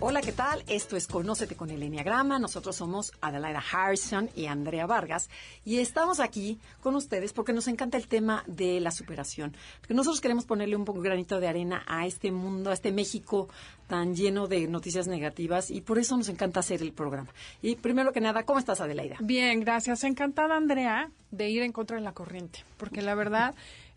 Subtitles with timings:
[0.00, 0.62] Hola, ¿qué tal?
[0.68, 2.38] Esto es Conócete con el Enneagrama.
[2.38, 5.28] Nosotros somos Adelaida Harrison y Andrea Vargas
[5.64, 9.56] y estamos aquí con ustedes porque nos encanta el tema de la superación.
[9.80, 13.48] Porque nosotros queremos ponerle un poco granito de arena a este mundo, a este México
[13.88, 17.30] tan lleno de noticias negativas y por eso nos encanta hacer el programa.
[17.60, 19.16] Y primero que nada, ¿cómo estás, Adelaida?
[19.18, 20.04] Bien, gracias.
[20.04, 23.52] Encantada, Andrea, de ir en contra de la corriente, porque la verdad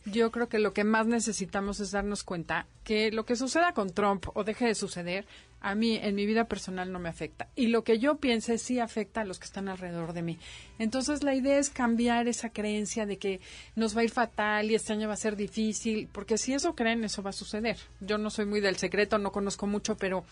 [0.06, 3.92] yo creo que lo que más necesitamos es darnos cuenta que lo que suceda con
[3.92, 5.26] Trump o deje de suceder,
[5.62, 7.48] a mí en mi vida personal no me afecta.
[7.56, 10.40] Y lo que yo piense sí afecta a los que están alrededor de mí.
[10.80, 13.40] Entonces la idea es cambiar esa creencia de que
[13.76, 16.76] nos va a ir fatal y este año va a ser difícil, porque si eso
[16.76, 17.78] creen, eso va a suceder.
[18.00, 20.26] Yo no soy muy del secreto, no conozco mucho, pero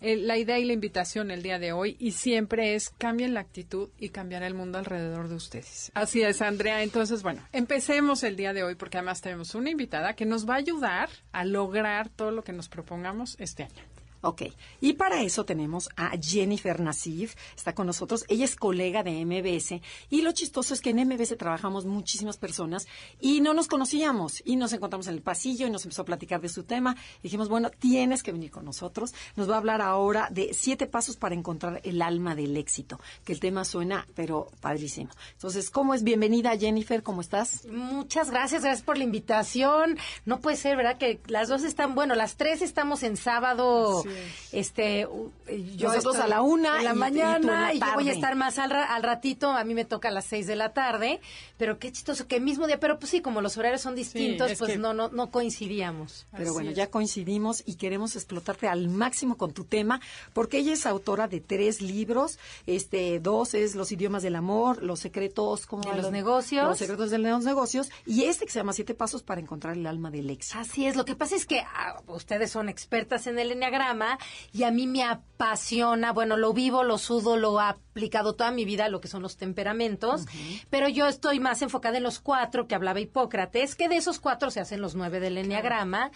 [0.00, 3.40] eh, la idea y la invitación el día de hoy y siempre es cambien la
[3.40, 5.92] actitud y cambiar el mundo alrededor de ustedes.
[5.94, 6.82] Así es, Andrea.
[6.82, 10.54] Entonces, bueno, empecemos el día de hoy porque además tenemos una invitada que nos va
[10.54, 13.91] a ayudar a lograr todo lo que nos propongamos este año.
[14.24, 14.42] Ok,
[14.80, 19.80] y para eso tenemos a Jennifer Nassif, está con nosotros, ella es colega de MBS
[20.10, 22.86] y lo chistoso es que en MBS trabajamos muchísimas personas
[23.20, 26.40] y no nos conocíamos y nos encontramos en el pasillo y nos empezó a platicar
[26.40, 26.96] de su tema.
[27.20, 29.12] dijimos, bueno, tienes que venir con nosotros.
[29.34, 33.32] Nos va a hablar ahora de siete pasos para encontrar el alma del éxito, que
[33.32, 35.10] el tema suena, pero padrísimo.
[35.32, 36.04] Entonces, ¿cómo es?
[36.04, 37.66] Bienvenida Jennifer, ¿cómo estás?
[37.66, 39.98] Muchas gracias, gracias por la invitación.
[40.26, 40.96] No puede ser, ¿verdad?
[40.96, 44.04] Que las dos están, bueno, las tres estamos en sábado.
[44.52, 45.06] Este,
[45.76, 46.78] yo Nosotros a la una.
[46.78, 49.50] En la mañana y, yo voy a estar más al, al, ratito.
[49.50, 51.20] A mí me toca a las seis de la tarde.
[51.58, 52.78] Pero qué chistoso, que mismo día.
[52.80, 56.26] Pero pues sí, como los horarios son distintos, pues no, no, no coincidíamos.
[56.36, 60.00] Pero bueno, ya coincidimos y queremos explotarte al máximo con tu tema,
[60.32, 62.38] porque ella es autora de tres libros.
[62.66, 66.68] Este, dos es Los idiomas del amor, Los secretos como de los negocios.
[66.68, 67.90] Los secretos de los negocios.
[68.06, 70.58] Y este que se llama Siete pasos para encontrar el alma del éxito.
[70.58, 70.96] Así es.
[70.96, 74.01] Lo que pasa es que ah, ustedes son expertas en el enneagrama
[74.52, 78.64] y a mí me apasiona, bueno, lo vivo, lo sudo, lo he aplicado toda mi
[78.64, 80.26] vida, lo que son los temperamentos,
[80.70, 84.50] pero yo estoy más enfocada en los cuatro que hablaba Hipócrates, que de esos cuatro
[84.50, 86.10] se hacen los nueve del enneagrama.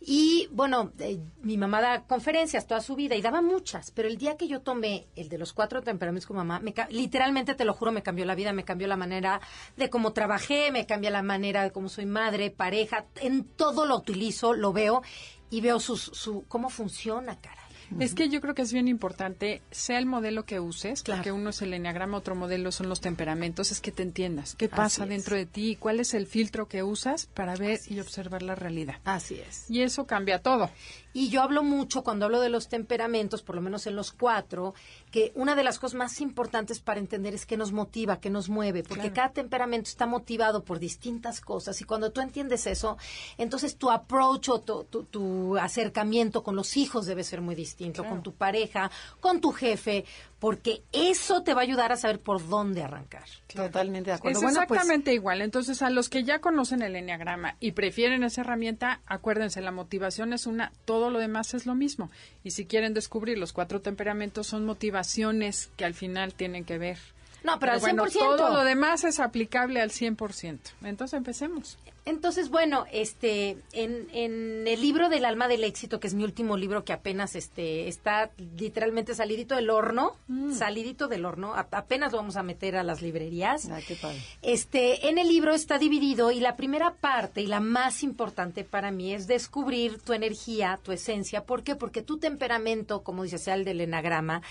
[0.00, 4.16] Y bueno, eh, mi mamá da conferencias toda su vida y daba muchas, pero el
[4.16, 7.74] día que yo tomé el de los cuatro temperamentos con mamá, me, literalmente te lo
[7.74, 9.40] juro, me cambió la vida, me cambió la manera
[9.76, 13.96] de cómo trabajé, me cambió la manera de cómo soy madre, pareja, en todo lo
[13.96, 15.02] utilizo, lo veo
[15.52, 17.60] y veo su, cómo funciona, cara.
[18.00, 21.18] Es que yo creo que es bien importante, sea el modelo que uses, claro.
[21.18, 24.70] porque uno es el enneagrama, otro modelo son los temperamentos, es que te entiendas qué
[24.70, 28.40] pasa dentro de ti y cuál es el filtro que usas para ver y observar
[28.40, 28.96] la realidad.
[29.04, 29.70] Así es.
[29.70, 30.70] Y eso cambia todo.
[31.12, 34.74] Y yo hablo mucho cuando hablo de los temperamentos, por lo menos en los cuatro,
[35.10, 38.48] que una de las cosas más importantes para entender es que nos motiva, que nos
[38.48, 42.96] mueve, porque cada temperamento está motivado por distintas cosas y cuando tú entiendes eso,
[43.38, 48.22] entonces tu approach o tu, tu, acercamiento con los hijos debe ser muy distinto, con
[48.22, 48.90] tu pareja,
[49.20, 50.04] con tu jefe,
[50.42, 53.22] porque eso te va a ayudar a saber por dónde arrancar.
[53.54, 54.40] Totalmente de acuerdo.
[54.40, 55.40] Es pues exactamente igual.
[55.40, 60.32] Entonces, a los que ya conocen el enneagrama y prefieren esa herramienta, acuérdense, la motivación
[60.32, 62.10] es una, todo lo demás es lo mismo.
[62.42, 66.98] Y si quieren descubrir los cuatro temperamentos, son motivaciones que al final tienen que ver.
[67.44, 68.12] No, pero, al 100%.
[68.12, 70.58] todo lo demás es aplicable al 100%.
[70.82, 71.78] Entonces, empecemos.
[72.04, 76.56] Entonces, bueno, este, en, en, el libro del alma del éxito, que es mi último
[76.56, 80.52] libro que apenas este, está literalmente salidito del horno, mm.
[80.52, 83.68] salidito del horno, apenas lo vamos a meter a las librerías.
[83.70, 84.20] Ah, qué padre.
[84.42, 88.90] Este, en el libro está dividido y la primera parte y la más importante para
[88.90, 91.44] mí es descubrir tu energía, tu esencia.
[91.44, 91.76] ¿Por qué?
[91.76, 94.42] Porque tu temperamento, como dice sea el del enagrama,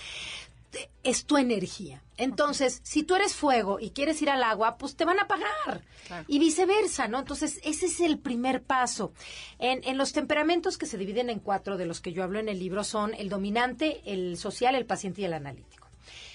[1.02, 2.02] es tu energía.
[2.16, 5.82] Entonces, si tú eres fuego y quieres ir al agua, pues te van a pagar.
[6.28, 7.18] Y viceversa, ¿no?
[7.18, 9.12] Entonces, ese es el primer paso.
[9.58, 12.48] En, en, los temperamentos que se dividen en cuatro, de los que yo hablo en
[12.48, 15.81] el libro, son el dominante, el social, el paciente y el analítico.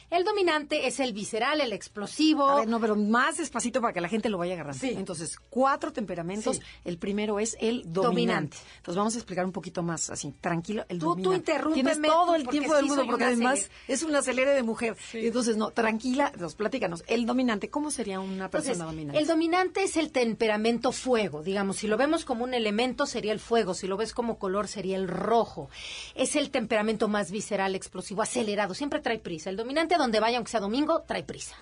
[0.09, 2.47] El dominante es el visceral, el explosivo.
[2.49, 4.79] A ver, no, pero más despacito para que la gente lo vaya agarrando.
[4.79, 4.93] Sí.
[4.95, 6.57] Entonces, cuatro temperamentos.
[6.57, 6.61] Sí.
[6.85, 8.07] El primero es el dominante.
[8.07, 8.57] Dominante.
[8.77, 10.85] Entonces, vamos a explicar un poquito más así, tranquilo.
[10.87, 11.37] El Tú- tú dominante.
[11.51, 14.95] interrúmpeme, Tienes todo el tiempo del sí mundo, porque además es un acelere de mujer.
[15.13, 17.03] Entonces, no, tranquila, nos platícanos.
[17.07, 19.19] El dominante, ¿cómo sería una persona Entonces, dominante?
[19.21, 23.39] el dominante es el temperamento fuego, digamos, si lo vemos como un elemento sería el
[23.39, 25.69] fuego, si lo ves como color sería el rojo.
[26.15, 29.49] Es el temperamento más visceral, explosivo, acelerado, siempre trae prisa.
[29.49, 31.55] El dominante donde vaya, aunque sea domingo, trae prisa.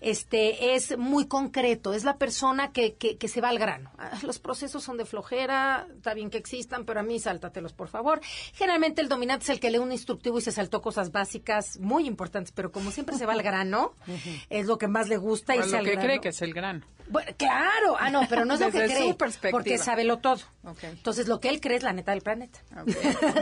[0.00, 3.90] Este es muy concreto, es la persona que, que, que se va al grano.
[3.98, 7.88] Ah, Los procesos son de flojera, está bien que existan, pero a mí sáltatelos, por
[7.88, 8.20] favor.
[8.54, 12.06] Generalmente el dominante es el que lee un instructivo y se saltó cosas básicas muy
[12.06, 13.94] importantes, pero como siempre se va al grano,
[14.50, 16.06] es lo que más le gusta O irse lo al que grano.
[16.06, 16.86] cree que es el grano.
[17.10, 19.50] Bueno, claro, ah, no, pero no es lo que cree, su perspectiva.
[19.52, 20.40] porque sábelo todo.
[20.64, 20.84] Ok.
[20.84, 22.60] Entonces, lo que él cree es la neta del planeta.
[22.80, 22.88] Ok,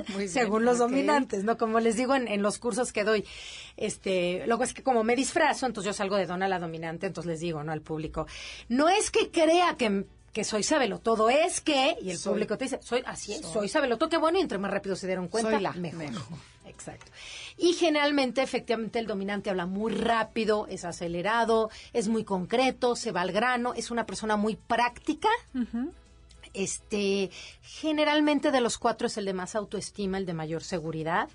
[0.08, 1.56] muy bien, Según los dominantes, ¿no?
[1.56, 3.24] Como les digo en, en los cursos que doy.
[3.76, 7.28] Este, luego es que como me disfrazo, entonces yo salgo de dona la dominante, entonces
[7.30, 7.72] les digo, ¿no?
[7.72, 8.26] Al público,
[8.68, 12.34] no es que crea que que soy sabelo todo, es que, y el Soy.
[12.34, 14.94] público te dice, soy así es, soy sabelo todo, qué bueno, y entre más rápido
[14.94, 16.10] se dieron cuenta, Soy la mejor.
[16.66, 17.10] Exacto.
[17.56, 23.20] Y generalmente, efectivamente, el dominante habla muy rápido, es acelerado, es muy concreto, se va
[23.22, 25.28] al grano, es una persona muy práctica.
[26.52, 27.30] Este,
[27.62, 31.28] generalmente de los cuatro es el de más autoestima, el de mayor seguridad.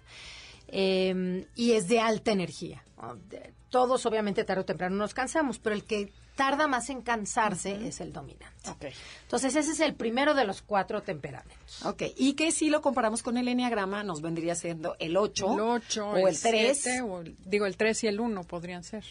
[0.74, 2.84] eh, y es de alta energía.
[3.70, 8.00] Todos, obviamente, tarde o temprano nos cansamos, pero el que tarda más en cansarse es
[8.02, 8.70] el dominante.
[9.24, 11.61] Entonces, ese es el primero de los cuatro temperamentos.
[11.86, 15.60] Ok, y que si lo comparamos con el enneagrama, nos vendría siendo el 8, El
[15.60, 16.78] 8, o el 3.
[16.82, 19.04] siete, o el- digo, el 3 y el 1 podrían ser.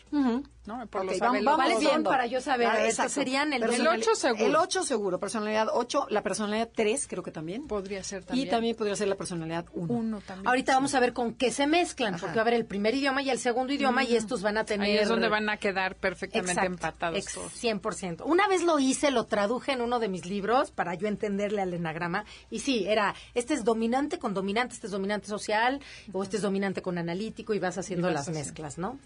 [0.67, 0.87] ¿No?
[0.89, 2.69] Por Ok, los vamos, vamos ¿Cuáles son para yo saber?
[2.69, 4.45] Ah, estos serían el- Personali- el ocho seguro.
[4.47, 7.67] El 8 seguro, personalidad 8, la personalidad 3 creo que también.
[7.67, 8.51] Podría ser Y también.
[8.51, 9.93] también podría ser la personalidad 1.
[9.93, 10.47] Uno también.
[10.47, 12.21] Ahorita vamos a ver con qué se mezclan, Ajá.
[12.21, 14.65] porque va a haber el primer idioma y el segundo idioma y estos van a
[14.65, 14.87] tener...
[14.87, 17.53] Ahí es donde van a quedar perfectamente Exacto, empatados ex- todos.
[17.55, 18.25] 100%.
[18.27, 21.73] Una vez lo hice, lo traduje en uno de mis libros para yo entenderle al
[21.73, 22.27] enagrama.
[22.51, 25.81] Y sí, era, este es dominante con dominante, este es dominante social,
[26.13, 28.41] o este es dominante con analítico, y vas haciendo Y vas las haciendo.
[28.47, 28.99] mezclas, ¿no?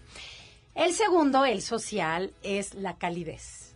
[0.75, 3.73] El segundo, el social, es la calidez.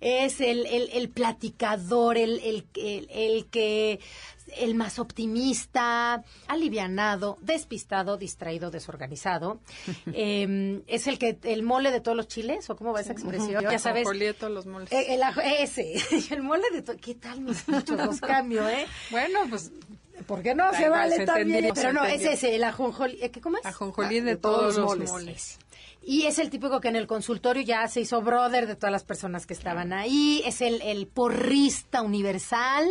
[0.00, 3.98] Es el, el, el platicador, el, el, el, el que
[4.56, 9.60] el más optimista, alivianado, despistado, distraído, desorganizado.
[10.12, 13.62] Eh, es el que el mole de todos los chiles, o cómo va esa expresión,
[13.62, 14.04] ya sabes.
[14.38, 14.90] Todos los moles.
[14.92, 15.22] Eh, el
[15.60, 15.94] ese,
[16.34, 16.96] el mole de todo.
[16.96, 18.86] ¿Qué tal mis muchos los cambio, eh?
[19.10, 19.70] bueno, pues
[20.26, 20.72] ¿Por qué no?
[20.74, 21.64] Se vale se también.
[21.64, 23.18] entendió, Pero no, es ese, el ajonjolí.
[23.22, 23.64] ¿eh, ¿qué- ¿Cómo es?
[23.64, 25.10] ajonjolí de, de todos todos, los los moles.
[25.10, 25.58] moles.
[26.02, 29.04] Y es el típico que en el consultorio ya se hizo brother de todas las
[29.04, 30.42] personas que estaban ahí.
[30.46, 32.88] Es el, el porrista universal.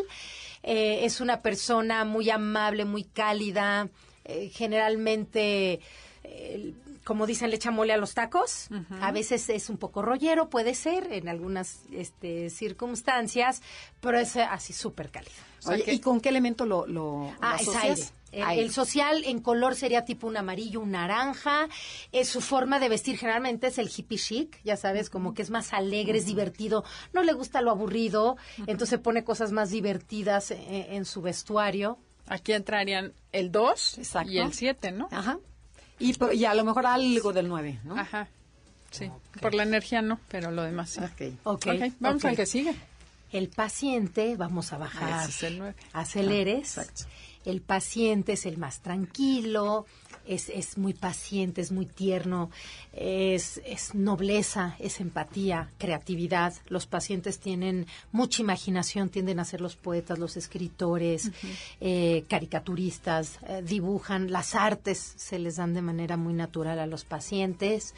[0.61, 3.89] Eh, es una persona muy amable, muy cálida.
[4.25, 5.79] eh, generalmente,
[6.23, 6.73] eh,
[7.03, 8.67] como dicen, le echa mole a los tacos.
[9.01, 13.61] A veces es un poco rollero, puede ser, en algunas este, circunstancias,
[14.01, 15.31] pero es eh, así súper cálido.
[15.59, 18.03] sea Oye, que- ¿y con qué elemento lo, lo, Ah, lo es aire.
[18.31, 21.67] El, social en color sería tipo un amarillo, un naranja.
[22.11, 25.49] Es su forma de vestir generalmente es el hippie chic, ya sabes, como que es
[25.49, 26.83] más alegre, es divertido.
[27.13, 28.37] No le gusta lo aburrido,
[28.67, 31.97] entonces pone cosas más divertidas en, en su vestuario.
[32.27, 34.31] Aquí entrarían el 2 Exacto.
[34.31, 35.09] y el 7, ¿no?
[35.11, 35.39] Ajá.
[35.99, 37.97] Y, a lo mejor algo del 9, ¿no?
[37.97, 38.27] Ajá.
[38.91, 39.11] Sí.
[39.41, 40.99] Por la energía no, pero lo demás sí.
[40.99, 41.37] Ok.
[41.43, 42.73] Ok, Ok, vamos al que sigue.
[43.31, 45.21] El paciente, vamos a bajar.
[45.21, 45.75] Ese es el nueve.
[45.93, 46.77] Aceleres.
[46.77, 47.03] Ah, exacto.
[47.45, 49.85] El paciente es el más tranquilo,
[50.25, 52.51] es, es muy paciente, es muy tierno,
[52.93, 56.53] es, es nobleza, es empatía, creatividad.
[56.67, 61.31] Los pacientes tienen mucha imaginación, tienden a ser los poetas, los escritores,
[61.81, 64.31] eh, caricaturistas, eh, dibujan.
[64.31, 67.95] Las artes se les dan de manera muy natural a los pacientes.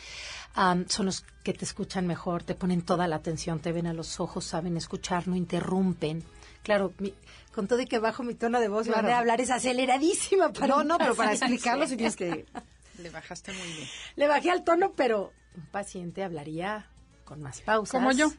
[0.53, 3.93] Am, son los que te escuchan mejor, te ponen toda la atención, te ven a
[3.93, 6.23] los ojos, saben escuchar, no interrumpen.
[6.63, 7.13] Claro, mi-
[7.53, 8.97] con todo y que bajo mi tono de voz, Claro.
[9.03, 10.51] manera de hablar es aceleradísima.
[10.53, 12.45] Para No, pero para explicarlo si tienes que...
[12.97, 13.87] Le bajaste muy bien.
[14.15, 16.87] Le bajé al tono, pero un paciente hablaría
[17.25, 17.91] con más pausas.
[17.99, 18.31] Como yo.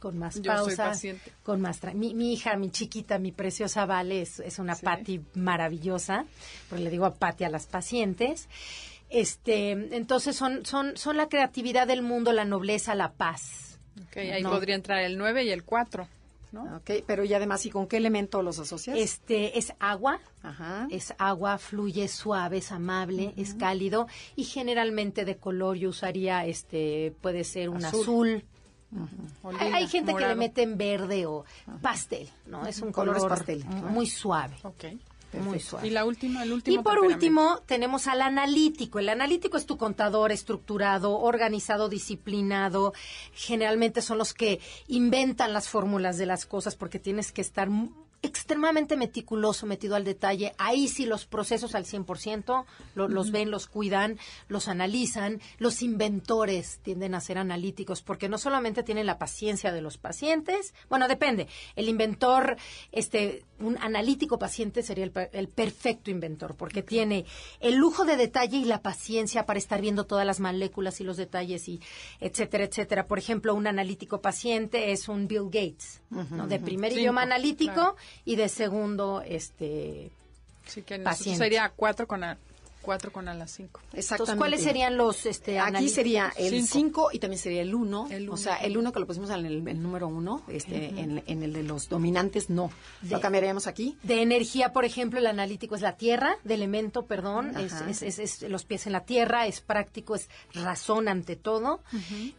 [0.00, 0.88] Con más Yo soy pausas.
[0.88, 1.32] paciente.
[1.44, 4.84] Con más tra- mi, mi hija, mi chiquita, mi preciosa Vale, es, es una Sí.
[4.84, 6.26] Patti maravillosa.
[6.68, 8.48] Porque le digo a Patti a las pacientes.
[9.08, 13.78] Este, entonces son, son, son la creatividad del mundo, la nobleza, la paz.
[14.08, 14.50] Ok, ahí No.
[14.50, 16.08] podría entrar el 9 y el 4,
[16.52, 16.76] ¿no?
[16.76, 18.98] Ok, pero y además, ¿y con qué elemento los asocias?
[18.98, 20.86] Este es agua, Ajá.
[20.90, 24.06] es agua, fluye, suave, es amable, es cálido
[24.36, 28.44] y generalmente de color yo usaría este puede ser un Azul.
[29.58, 31.44] Hay, gente que le mete en verde o
[31.80, 32.66] pastel, ¿no?
[32.66, 34.56] Es un color pastel, muy suave.
[35.40, 35.86] Muy suave.
[35.86, 36.80] Y la última, el último.
[36.80, 38.98] Y por último, tenemos al analítico.
[38.98, 42.92] El analítico es tu contador estructurado, organizado, disciplinado.
[43.32, 47.68] Generalmente son los que inventan las fórmulas de las cosas porque tienes que estar
[48.22, 50.54] extremadamente meticuloso, metido al detalle.
[50.58, 52.64] Ahí sí los procesos al 100%,
[52.94, 55.40] lo- los ven, los cuidan, los analizan.
[55.58, 60.72] Los inventores tienden a ser analíticos porque no solamente tienen la paciencia de los pacientes,
[60.88, 61.48] bueno, depende.
[61.76, 62.56] El inventor,
[62.92, 67.26] este, un analítico paciente sería el, per- el perfecto inventor porque tiene
[67.60, 71.16] el lujo de detalle y la paciencia para estar viendo todas las moléculas y los
[71.16, 71.80] detalles y
[72.20, 73.06] etcétera, etcétera.
[73.06, 76.46] Por ejemplo, un analítico paciente es un Bill Gates, ¿no?
[76.46, 77.96] De primer idioma analítico claro.
[78.24, 80.10] Y de segundo, este,
[80.66, 81.38] Sí, que paciente.
[81.38, 82.38] sería cuatro con a,
[82.82, 83.80] cuatro con a las cinco.
[83.92, 87.08] entonces, ¿cuáles serían los, este, Aquí sería el Cinco.
[87.08, 88.08] 5 y también sería el 1.
[88.10, 91.22] El O sea, el 1 que lo pusimos en el, el número 1, este, en,
[91.26, 92.70] en el de los dominantes, no.
[93.08, 93.96] Lo cambiaríamos aquí.
[94.02, 98.18] De energía, por ejemplo, el analítico es la tierra, de elemento, perdón, es, es- es-
[98.42, 101.80] es los pies en la tierra, es práctico, es razón ante todo.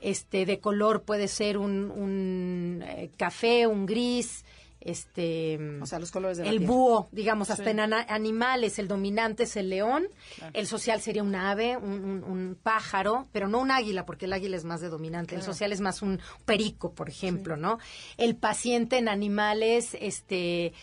[0.02, 4.44] Este, de color puede ser un, un, eh, café, un gris,
[4.86, 6.74] este, O sea, los colores de el tierra.
[6.74, 7.70] búho, digamos, hasta Sí.
[7.72, 10.08] en animales, el dominante es el león,
[10.54, 14.34] el social sería un ave, un, un- un pájaro, pero no un águila, porque el
[14.34, 17.80] águila es más de dominante, el social es más un perico, por ejemplo, ¿no?
[18.18, 20.74] El paciente en animales, este...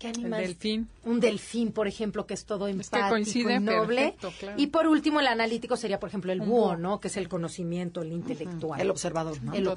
[0.00, 0.40] ¿Qué animal?
[0.42, 0.88] delfín.
[1.04, 3.96] Un delfín, por ejemplo, que es todo que empático coincide y noble.
[3.96, 4.56] perfecto, claro.
[4.60, 6.76] Y por último, el analítico sería, por ejemplo, el búho.
[6.76, 7.00] ¿no?
[7.00, 8.80] Que es el conocimiento, el intelectual.
[8.80, 9.52] El observador, ¿no?
[9.54, 9.68] El Totalmente.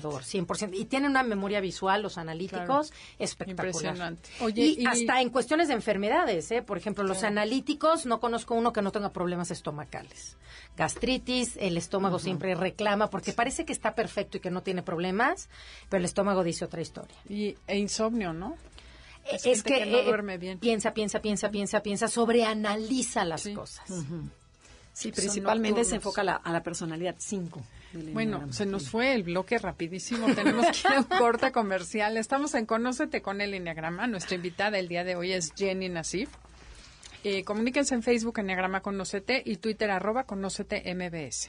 [0.00, 0.74] observador, 100%.
[0.74, 3.66] Y tienen una memoria visual, los analíticos, espectacular.
[3.66, 4.30] Impresionante.
[4.40, 6.62] Oye, y, y- hasta en cuestiones de enfermedades, ¿eh?
[6.62, 10.36] Por ejemplo, los analíticos, no conozco uno que no tenga problemas estomacales.
[10.76, 15.48] Gastritis, el estómago siempre reclama, porque parece que está perfecto y que no tiene problemas,
[15.88, 17.16] pero el estómago dice otra historia.
[17.28, 18.56] Y, e insomnio, ¿no?
[19.30, 20.58] Es, que, que no eh, duerme bien.
[20.58, 23.54] piensa, piensa, piensa, piensa, piensa, sobreanaliza las Sí.
[23.54, 23.86] cosas.
[24.92, 27.62] Sí, Son principalmente se enfoca a la, a la personalidad 5.
[28.12, 30.26] Bueno, se nos fue el bloque rapidísimo.
[30.34, 32.16] Tenemos que ir a un corte comercial.
[32.16, 34.06] Estamos en Conócete con el Enneagrama.
[34.06, 36.30] Nuestra invitada el día de hoy es Jenny Nasif.
[37.24, 41.48] Eh, comuníquense en Facebook Enneagrama Conócete y Twitter arroba Conócete MBS.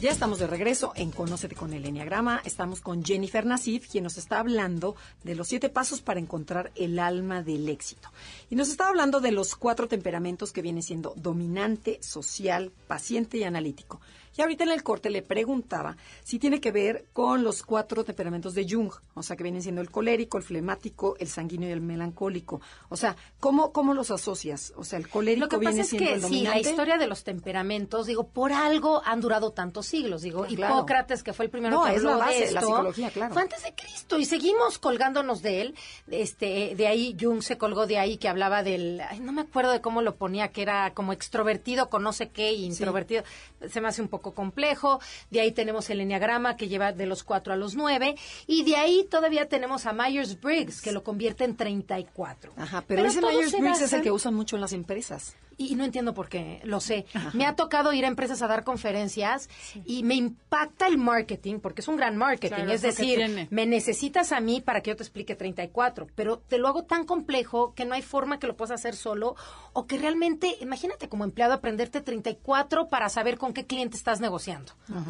[0.00, 2.40] Ya estamos de regreso en Conócete con el Enneagrama.
[2.44, 7.00] Estamos con Jennifer Nasif, quien nos está hablando de los siete pasos para encontrar el
[7.00, 8.08] alma del éxito.
[8.48, 13.42] Y nos está hablando de los cuatro temperamentos que vienen siendo dominante, social, paciente y
[13.42, 14.00] analítico.
[14.38, 18.54] Y ahorita en el corte le preguntaba si tiene que ver con los cuatro temperamentos
[18.54, 21.80] de Jung, o sea, que vienen siendo el colérico, el flemático, el sanguíneo y el
[21.80, 22.60] melancólico.
[22.88, 24.72] O sea, ¿cómo, cómo los asocias?
[24.76, 26.62] O sea, el colérico Lo que viene pasa es siendo que el sí, dominante.
[26.62, 30.22] la historia de los temperamentos, digo, por algo han durado tantos siglos.
[30.22, 30.76] Digo, Claro.
[30.76, 33.10] Hipócrates, que fue el primero No, que es la habló base, de la esto, psicología,
[33.10, 33.32] claro.
[33.34, 35.74] fue antes de Cristo y seguimos colgándonos de él.
[36.10, 39.72] Este, de ahí Jung se colgó de ahí que hablaba del, ay, no me acuerdo
[39.72, 43.24] de cómo lo ponía, que era como extrovertido con no sé qué y introvertido.
[43.68, 45.00] Se me hace un poco complejo.
[45.30, 48.16] De ahí tenemos el enneagrama que lleva de los cuatro a los nueve
[48.46, 52.52] y de ahí todavía tenemos a Myers Briggs que lo convierte en 34.
[52.56, 55.36] Ajá, pero, ese todos Myers se Briggs es el que usan mucho en las empresas.
[55.58, 57.04] Y no entiendo por qué, lo sé.
[57.34, 59.50] Me ha tocado ir a empresas a dar conferencias
[59.84, 62.54] y me impacta el marketing, porque es un gran marketing.
[62.54, 63.18] Claro, es decir,
[63.50, 67.04] me necesitas a mí para que yo te explique 34, pero te lo hago tan
[67.04, 69.34] complejo que no hay forma que lo puedas hacer solo
[69.72, 74.72] o que realmente, imagínate como empleado aprenderte 34 para saber con qué cliente estás negociando.
[74.88, 75.04] No hay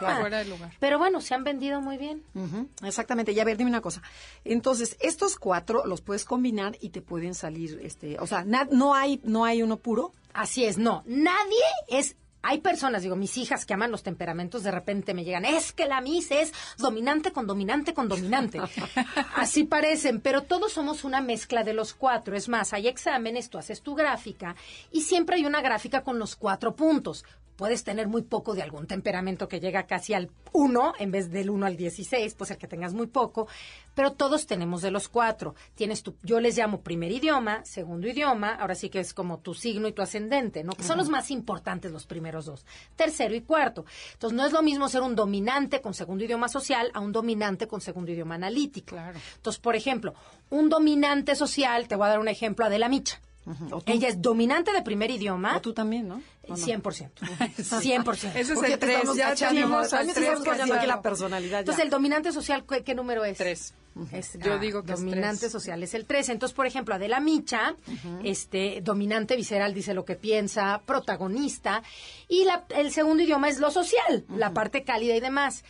[0.00, 0.20] forma.
[0.20, 0.72] Fuera lugar.
[0.80, 2.24] Pero bueno, se han vendido muy bien.
[2.82, 3.32] Exactamente.
[3.32, 4.02] Y a ver, dime una cosa.
[4.44, 8.94] Entonces, estos cuatro los puedes combinar y te pueden salir, este, o sea, na- no
[8.94, 9.91] hay, no hay uno puro.
[10.32, 12.16] Así es, no, nadie es...
[12.44, 15.86] Hay personas, digo, mis hijas que aman los temperamentos, de repente me llegan, es que
[15.86, 18.60] la Miss es dominante con dominante con dominante.
[19.36, 22.34] Así parecen, pero todos somos una mezcla de los cuatro.
[22.34, 24.56] Es más, hay exámenes, tú haces tu gráfica
[24.90, 27.24] y siempre hay una gráfica con los cuatro puntos.
[27.62, 31.48] Puedes tener muy poco de algún temperamento que llega casi al 1 en vez del
[31.48, 33.46] 1 al 16, pues el que tengas muy poco,
[33.94, 35.54] pero todos tenemos de los cuatro.
[35.76, 39.54] Tienes tu, yo les llamo primer idioma, segundo idioma, ahora sí que es como tu
[39.54, 40.72] signo y tu ascendente, ¿no?
[40.72, 42.66] Que son los más importantes los primeros dos.
[42.96, 43.84] Tercero y cuarto.
[44.14, 47.68] Entonces no es lo mismo ser un dominante con segundo idioma social a un dominante
[47.68, 48.96] con segundo idioma analítico.
[48.96, 49.20] Claro.
[49.36, 50.14] Entonces, por ejemplo,
[50.50, 53.20] un dominante social, te voy a dar un ejemplo, Adela Micha.
[53.72, 53.92] O tú.
[53.92, 55.56] Ella es dominante de primer idioma.
[55.56, 56.22] O tú también, ¿no?
[56.48, 56.56] ¿O no?
[56.56, 57.10] 100%.
[57.20, 58.14] 100%.
[58.34, 60.74] Ese es Porque el te tres, estamos ya cachando, tenemos al también tres estamos cachando
[60.74, 60.96] aquí cachado.
[60.96, 61.50] la personalidad.
[61.52, 61.58] ya.
[61.60, 63.38] Entonces, el dominante social, ¿qué, qué número es?
[63.38, 63.74] Tres.
[64.10, 65.52] Es, Yo ah, digo que es dominante tres.
[65.52, 66.30] social es el 3.
[66.30, 67.74] Entonces, por ejemplo, Adela Micha,
[68.24, 71.82] este, dominante visceral dice lo que piensa, protagonista,
[72.28, 75.62] y la- el segundo idioma es lo social, la parte cálida y demás.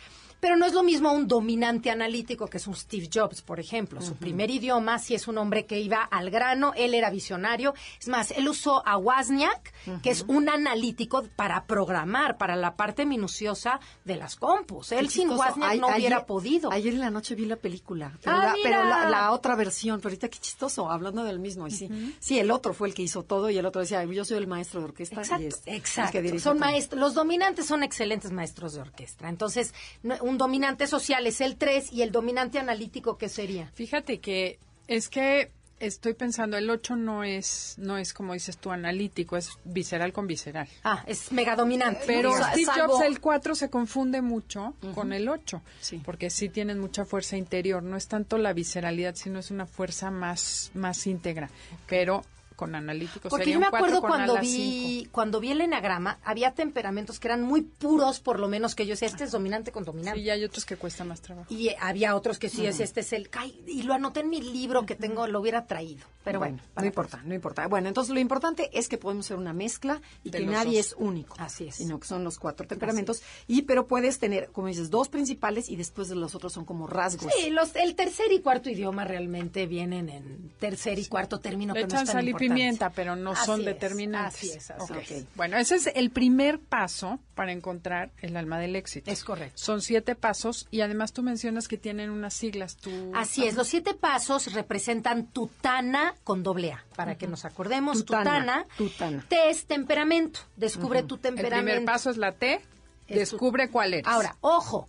[0.43, 4.01] Pero no es lo mismo un dominante analítico que es un Steve Jobs, por ejemplo.
[4.01, 7.73] Su primer idioma sí es un hombre que iba al grano, él era visionario.
[7.97, 13.05] Es más, él usó a Wozniak, que es un analítico para programar, para la parte
[13.05, 14.91] minuciosa de las compus.
[14.91, 15.29] Él sin.
[15.29, 16.73] Wozniak Ay- no hubiera podido.
[16.73, 19.09] Ayer en la noche vi la película, pero, Ah, la, pero la, mira.
[19.09, 21.67] la otra versión, pero ahorita qué chistoso, hablando del mismo.
[21.67, 24.25] Y sí, sí, el otro fue el que hizo todo y el otro decía, yo
[24.25, 25.21] soy el maestro de orquesta.
[25.21, 26.21] Exacto, y es exacto.
[26.21, 29.29] que Son maestros, los dominantes son excelentes maestros de orquesta.
[29.29, 33.69] Entonces, no- un dominante social es el 3 y el dominante analítico, ¿qué sería?
[33.73, 38.71] Fíjate que es que estoy pensando, el 8 no es, no es como dices tú,
[38.71, 40.67] analítico, es visceral con visceral.
[40.83, 42.03] Ah, es mega dominante.
[42.07, 46.01] Pero Steve salvo- Jobs, el 4 se confunde mucho con el 8, Sí.
[46.05, 47.83] porque sí tienen mucha fuerza interior.
[47.83, 51.49] No es tanto la visceralidad, sino es una fuerza más, más íntegra.
[51.87, 52.23] Pero
[52.55, 55.11] con analítico Porque sería yo me un 4 acuerdo cuando vi, 5.
[55.11, 58.95] cuando vi el enagrama, había temperamentos que eran muy puros, por lo menos que yo
[58.95, 60.19] sé, este es dominante con dominante.
[60.19, 61.53] Sí, y hay otros que cuesta más trabajo.
[61.53, 63.29] Y había otros que sí, es este es el...
[63.67, 66.05] y lo anoté en mi libro que tengo, lo hubiera traído.
[66.23, 67.67] Pero bueno, no importa, no importa.
[67.67, 70.87] Bueno, entonces lo importante es que podemos ser una mezcla y De que nadie dos.
[70.87, 71.35] es único.
[71.37, 71.75] Así es.
[71.75, 73.21] Sino que son los cuatro temperamentos.
[73.47, 76.87] Y pero puedes tener, como dices, dos principales y después de los otros son como
[76.87, 77.31] rasgos.
[77.37, 81.73] Sí, los, el tercer y cuarto idioma realmente vienen en tercer y cuarto término.
[81.73, 82.25] Le que no es tan.
[82.49, 84.35] Pimienta, pero no Así son es, determinantes.
[84.35, 85.25] Así es, así es.
[85.35, 89.09] Bueno, ese es el primer paso para encontrar el alma del éxito.
[89.11, 89.53] Es correcto.
[89.55, 92.77] Son siete pasos y además tú mencionas que tienen unas siglas.
[92.77, 97.99] Tú, Así es, los siete pasos representan tutana con doble A, para que nos acordemos.
[98.05, 99.25] Tutana, Tutana, tutana.
[99.27, 101.65] T es temperamento, descubre tu El temperamento.
[101.71, 102.61] primer paso es la T,
[103.07, 104.07] Es descubre cuál eres.
[104.07, 104.87] Ahora, ojo,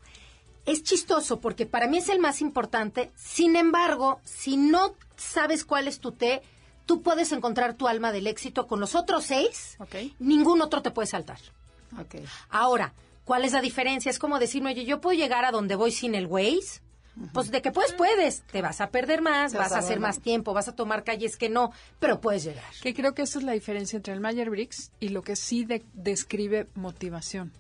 [0.67, 3.11] es chistoso porque para mí es el más importante.
[3.17, 6.43] Sin embargo, si no sabes cuál es tu T,
[6.87, 9.77] tú puedes encontrar tu alma del éxito con los otros seis.
[9.81, 9.97] Ok.
[10.19, 11.39] Ningún otro te puede saltar.
[11.99, 12.17] Ok.
[12.51, 12.93] Ahora,
[13.25, 14.11] ¿cuál es la diferencia?
[14.11, 16.81] Es como decirme, oye, yo puedo llegar a donde voy sin el Waze.
[17.33, 18.43] Pues de que puedes, puedes.
[18.43, 21.37] Te vas a perder más, Te vas a hacer más tiempo, vas a tomar calles
[21.37, 22.65] que no, pero puedes llegar.
[22.83, 25.85] Que creo que esa es la diferencia entre el Myers-Briggs y lo que sí de-
[25.93, 27.53] describe motivación.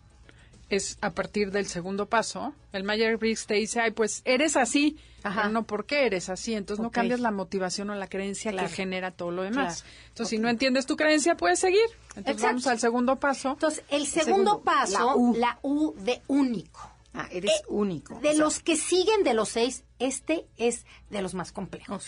[0.71, 2.55] Es a partir del segundo paso.
[2.73, 4.97] El Myers-Briggs te dice, ay, pues eres así.
[5.23, 5.43] Ajá.
[5.43, 6.55] Pero no, ¿por qué eres así?
[6.55, 8.69] Entonces no cambias la motivación o la creencia Claro.
[8.69, 9.83] que genera todo lo demás.
[9.83, 9.97] Claro.
[10.09, 11.81] Entonces, si no entiendes tu creencia, puedes seguir.
[12.17, 12.47] Entonces, Exacto.
[12.47, 13.51] vamos al segundo paso.
[13.53, 15.35] Entonces, el segundo, segundo, paso, la U.
[15.37, 16.91] la U de único.
[17.17, 18.15] Ah, eres Eh, único.
[18.19, 22.05] De O sea, los que siguen de los seis, este es de los más complejos.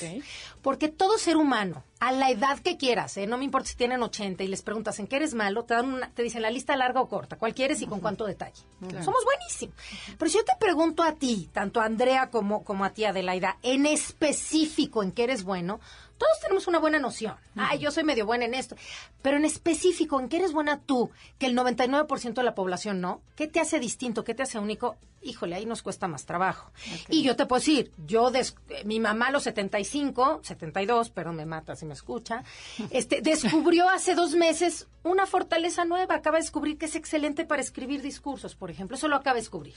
[0.63, 3.27] Porque todo ser humano, a la edad que quieras, ¿eh?
[3.29, 5.93] no me importa si tienen 80 y les preguntas en qué eres malo, te, dan
[5.95, 8.61] una- te dicen la lista larga o corta, cuál quieres y con cuánto detalle.
[8.81, 9.77] Somos buenísimos.
[10.19, 13.59] Pero si yo te pregunto a ti, tanto a Andrea como, como a ti, Adelaida,
[13.63, 15.79] en específico en qué eres bueno,
[16.19, 17.37] todos tenemos una buena noción.
[17.57, 18.77] Ay, yo soy medio buena en esto.
[19.23, 21.11] Pero en específico, ¿en qué eres buena tú?
[21.39, 23.21] Que el 99% de la población no.
[23.35, 24.25] ¿Qué te hace distinto?
[24.25, 24.97] ¿Qué te hace único?
[25.27, 26.71] Híjole, ahí nos cuesta más trabajo.
[27.09, 31.33] Y yo te puedo decir, yo, des- eh, mi mamá a los 75, 72, pero
[31.33, 32.45] me mata si me escucha,
[32.91, 36.17] este, descubrió hace dos meses una fortaleza nueva.
[36.17, 38.97] Acaba de descubrir que es excelente para escribir discursos, por ejemplo.
[38.97, 39.75] Eso lo acaba de descubrir.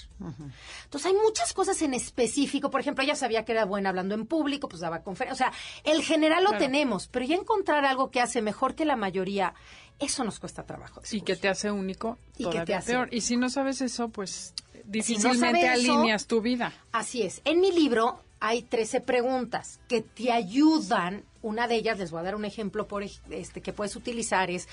[0.85, 2.69] Entonces hay muchas cosas en específico.
[2.71, 5.49] Por ejemplo, ella sabía que era buena hablando en público, pues daba conferencias.
[5.49, 6.65] O sea, el general lo Claro.
[6.65, 9.53] tenemos, pero ya encontrar algo que hace mejor que la mayoría,
[9.99, 11.01] eso nos cuesta trabajo.
[11.12, 13.09] Y que te hace único, Y que te hace- peor.
[13.13, 14.53] Y si no sabes eso, pues
[14.86, 16.74] difícilmente eso- alineas tu vida.
[16.92, 17.42] Así es.
[17.46, 21.24] En mi libro hay 13 preguntas que te ayudan.
[21.42, 24.68] Una de ellas, les voy a dar un ejemplo por este que puedes utilizar, es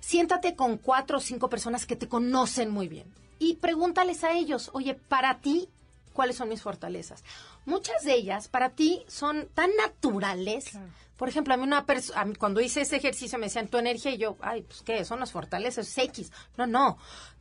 [0.00, 3.06] siéntate con cuatro o cinco personas que te conocen muy bien
[3.38, 5.68] y pregúntales a ellos, oye, para ti,
[6.12, 7.24] ¿cuáles son mis fortalezas?
[7.64, 10.72] Muchas de ellas para ti son tan naturales.
[11.16, 14.18] Por ejemplo, a mí una persona, cuando hice ese ejercicio me decían tu energía y
[14.18, 16.32] yo, ay, pues qué, son las fortalezas, es X.
[16.56, 16.96] No, no.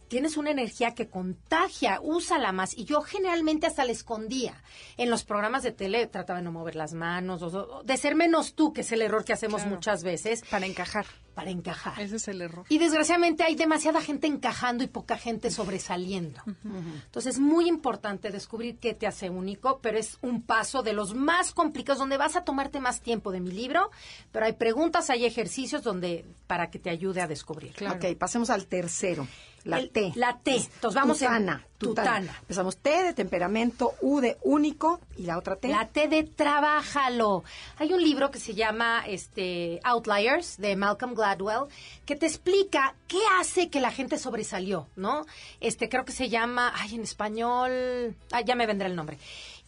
[0.10, 2.78] Tienes una energía que contagia, úsala más.
[2.78, 4.62] Y yo generalmente hasta la escondía.
[4.98, 7.42] En los programas de tele trataba de no mover las manos,
[7.86, 9.76] de ser menos tú, que es el error que hacemos Claro.
[9.78, 10.42] muchas veces.
[10.50, 11.06] Para encajar.
[11.36, 11.98] para encajar.
[12.02, 12.66] Ese es el error.
[12.68, 16.42] Y desgraciadamente hay demasiada gente encajando y poca gente sobresaliendo.
[16.66, 21.14] Entonces es muy importante descubrir qué te hace único, pero es un paso de los
[21.16, 23.90] más complicados donde vas a tomarte más tiempo de mi libro,
[24.34, 27.74] pero hay preguntas, hay ejercicios donde para que te ayude a descubrir.
[27.90, 29.26] Ok, pasemos al tercero.
[29.64, 30.12] La El- T.
[30.16, 30.56] la T.
[30.56, 31.66] Entonces vamos en tutana.
[31.78, 32.38] tutana.
[32.42, 35.68] Empezamos T de temperamento, U de único y la otra T.
[35.70, 37.44] La T de trabájalo.
[37.78, 41.66] Hay un libro que se llama este Outliers de Malcolm Gladwell
[42.06, 45.26] que te explica qué hace que la gente sobresalió, ¿no?
[45.62, 49.18] Este creo que se llama, ay, en español, ah, ya me vendrá el nombre.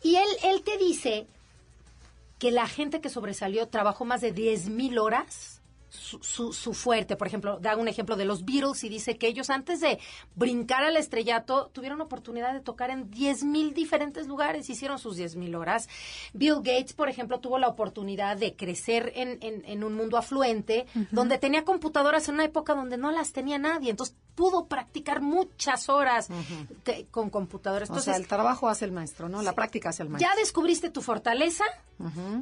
[0.04, 1.28] Y él él te dice
[2.40, 5.61] que la gente que sobresalió trabajó más de 10.000 horas
[5.94, 7.18] su, su, su fuerte.
[7.18, 10.00] Por ejemplo, da un ejemplo de los Beatles y dice que ellos antes de
[10.36, 15.90] brincar al estrellato tuvieron oportunidad de tocar en 10.000 diferentes lugares, hicieron sus 10.000 horas.
[16.34, 20.86] Bill Gates, por ejemplo, tuvo la oportunidad de crecer en, en, en un mundo afluente,
[21.12, 23.90] donde tenía computadoras en una época donde no las tenía nadie.
[23.90, 26.30] Entonces pudo practicar muchas horas
[26.86, 27.90] que- con computadoras.
[27.90, 29.42] o sea, el trabajo hace el maestro, ¿no?
[29.42, 30.32] La práctica hace el maestro.
[30.34, 31.66] ya descubriste tu fortaleza,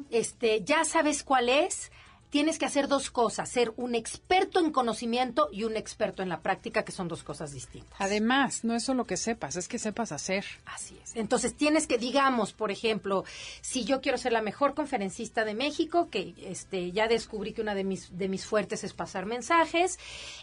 [0.10, 1.92] este, ya sabes cuál es.
[2.30, 6.42] Tienes que hacer dos cosas, ser un experto en conocimiento y un experto en la
[6.42, 8.00] práctica, que son dos cosas distintas.
[8.00, 10.46] Además, no es solo que sepas, es que sepas hacer.
[10.66, 11.16] Así es.
[11.16, 13.26] Entonces tienes que, digamos, por ejemplo,
[13.62, 17.76] si yo quiero ser la mejor conferencista de México, que este ya descubrí que una
[17.76, 19.98] de mis de mis fuertes es pasar mensajes,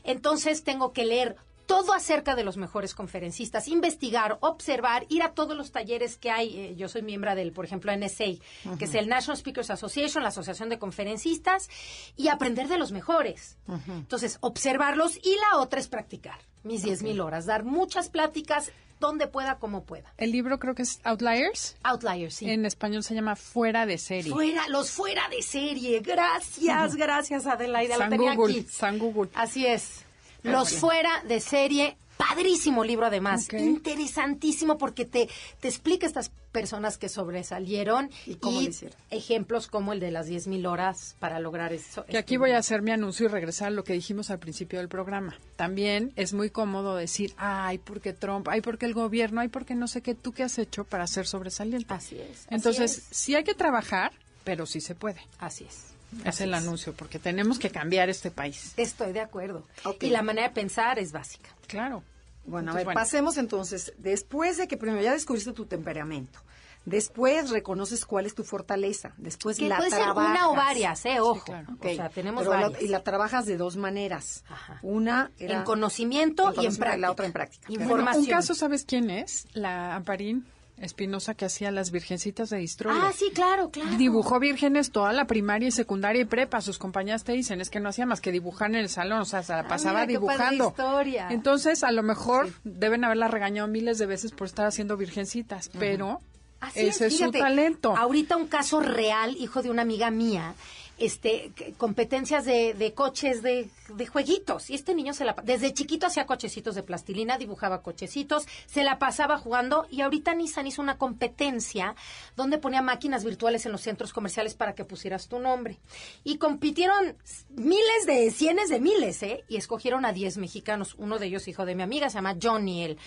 [0.05, 1.37] entonces tengo que leer
[1.67, 6.59] todo acerca de los mejores conferencistas, investigar, observar, ir a todos los talleres que hay.
[6.59, 8.37] Eh, yo soy miembro del, por ejemplo, NSA,
[8.79, 11.69] que es el National Speakers Association, la Asociación de Conferencistas,
[12.17, 13.59] y aprender de los mejores.
[13.89, 19.59] Entonces, observarlos y la otra es practicar mis 10.000 horas, dar muchas pláticas donde pueda,
[19.59, 20.13] como pueda.
[20.17, 21.77] El libro creo que es Outliers.
[21.83, 22.51] Outliers, sí.
[22.51, 24.33] En español se llama Fuera de serie.
[24.33, 26.01] Fuera, los fuera de serie.
[26.01, 27.97] Gracias, gracias, Adelaida.
[27.97, 28.69] San Lo tenía Google, aquí.
[28.71, 29.31] San Google.
[29.35, 30.06] Así es.
[30.47, 31.97] Los fuera de serie.
[32.17, 33.47] Padrísimo libro, además.
[33.53, 35.29] Interesantísimo porque te,
[35.61, 38.63] te explica estas personas que sobresalieron ¿Y cómo
[39.11, 42.07] ejemplos como el de las 10.000 horas para lograr eso.
[42.07, 44.79] Que aquí voy a hacer mi anuncio y regresar a lo que dijimos al principio
[44.79, 45.37] del programa.
[45.57, 49.87] También es muy cómodo decir, ay, porque Trump, ay, porque el gobierno, ay, porque no
[49.87, 51.93] sé qué, tú qué has hecho para ser sobresaliente.
[51.93, 52.47] Así es.
[52.47, 55.21] así Entonces, es, sí hay que trabajar, pero sí se puede.
[55.39, 55.96] Así es.
[56.25, 58.73] Es el anuncio, porque tenemos que cambiar este país.
[58.77, 59.65] Estoy de acuerdo.
[59.85, 60.05] Ok.
[60.05, 61.51] Y la manera de pensar es básica.
[61.67, 62.03] Claro.
[62.45, 66.39] Bueno, a Entonces, ver, pasemos entonces, después de que primero ya descubriste tu temperamento,
[66.85, 71.19] después reconoces cuál es tu fortaleza, después Que la puede ser una o varias, ¿eh?
[71.21, 71.43] Ojo.
[71.45, 71.67] claro.
[71.75, 72.83] Ok, O sea, tenemos pero la- varias.
[72.83, 74.45] y la trabajas de dos maneras.
[74.49, 74.79] Ajá.
[74.83, 76.97] Una era en conocimiento y en práctica.
[76.97, 77.65] la otra en práctica.
[77.67, 78.23] Bueno, Información.
[78.25, 79.49] un caso, ¿sabes quién es?
[79.53, 80.47] La Amparín
[80.79, 83.01] Espinosa que hacía las virgencitas de Distrole.
[83.03, 83.97] Ah, sí, claro, claro.
[83.97, 86.61] Dibujó vírgenes toda la primaria y secundaria y prepa.
[86.61, 89.25] Sus compañeras te dicen, es que no hacía más que dibujar en el salón, o
[89.25, 90.69] sea, se la Ah, pasaba mira, qué padre dibujando.
[90.69, 91.29] historia.
[91.31, 96.21] Entonces, a lo mejor deben haberla regañado miles de veces por estar haciendo virgencitas, pero
[96.61, 97.97] Así ese es, su fíjate, talento.
[97.97, 100.55] Ahorita un caso real, hijo de una amiga mía,
[100.99, 103.69] este, competencias de, de coches de,
[104.09, 104.71] jueguitos.
[104.71, 108.99] Y este niño se la, desde chiquito hacía cochecitos de plastilina, dibujaba cochecitos, se la
[108.99, 111.95] pasaba jugando y ahorita Nissan hizo una competencia
[112.35, 115.79] donde ponía máquinas virtuales en los centros comerciales para que pusieras tu nombre.
[116.25, 117.17] Y compitieron
[117.51, 119.45] miles de, cienes de miles, ¿eh?
[119.49, 120.95] Y escogieron a 10 mexicanos.
[120.99, 122.99] Uno de ellos, hijo de mi amiga, se llama Johnny, el,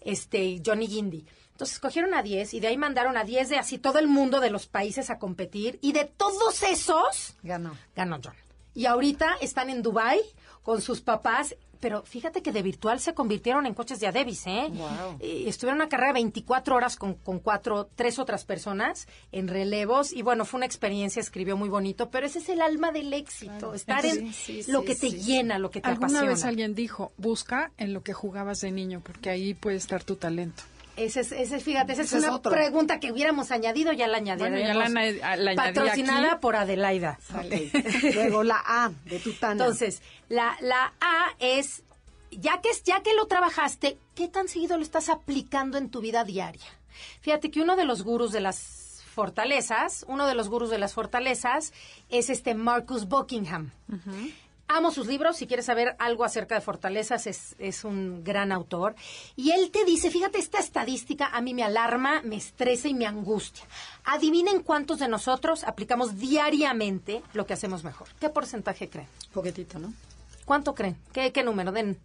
[0.00, 1.24] este, Johnny Guindy.
[1.60, 4.40] Entonces escogieron a 10 y de ahí mandaron a 10 de así todo el mundo
[4.40, 7.76] de los países a competir y de todos esos ganó.
[7.94, 8.32] ganó John.
[8.74, 10.20] Y ahorita están en Dubai
[10.62, 14.68] con sus papás, pero fíjate que de virtual se convirtieron en coches de Adebis, ¿eh?
[14.70, 15.16] Wow.
[15.20, 20.12] Eh, estuvieron una carrera de 24 horas con, con cuatro, tres otras personas en relevos
[20.14, 23.74] y bueno, fue una experiencia, escribió muy bonito, pero ese es el alma del éxito,
[23.74, 26.30] estar en Sí, sí, lo sí, que te sí, llena, lo que te Alguna apasiona.
[26.30, 30.16] vez alguien dijo, busca en lo que jugabas de niño, porque ahí puede estar tu
[30.16, 30.62] talento.
[30.96, 32.52] Ese es, ese, fíjate, esa es Ese es una otro.
[32.52, 34.58] pregunta que hubiéramos añadido, ya la añadiremos.
[34.60, 36.40] Bueno, ya la ana- la añadí Patrocinada aquí.
[36.40, 37.18] por Adelaida.
[38.14, 39.52] Luego la A de tutana.
[39.52, 41.82] Entonces, la, la A es,
[42.30, 46.24] ya que, ya que lo trabajaste, ¿qué tan seguido lo estás aplicando en tu vida
[46.24, 46.66] diaria?
[47.20, 50.92] Fíjate que uno de los gurús de las fortalezas, uno de los gurús de las
[50.94, 51.72] fortalezas
[52.10, 53.70] es este Marcus Buckingham.
[54.72, 58.94] Amo sus libros, si quieres saber algo acerca de fortalezas, es, es un gran autor.
[59.34, 63.04] Y él te dice, fíjate, esta estadística a mí me alarma, me estresa y me
[63.04, 63.64] angustia.
[64.04, 68.06] Adivinen cuántos de nosotros aplicamos diariamente lo que hacemos mejor.
[68.20, 69.08] ¿Qué porcentaje creen?
[69.32, 69.92] Poquitito, ¿no?
[70.44, 70.96] ¿Cuánto creen?
[71.12, 71.72] ¿Qué, qué número?
[71.72, 71.98] Den.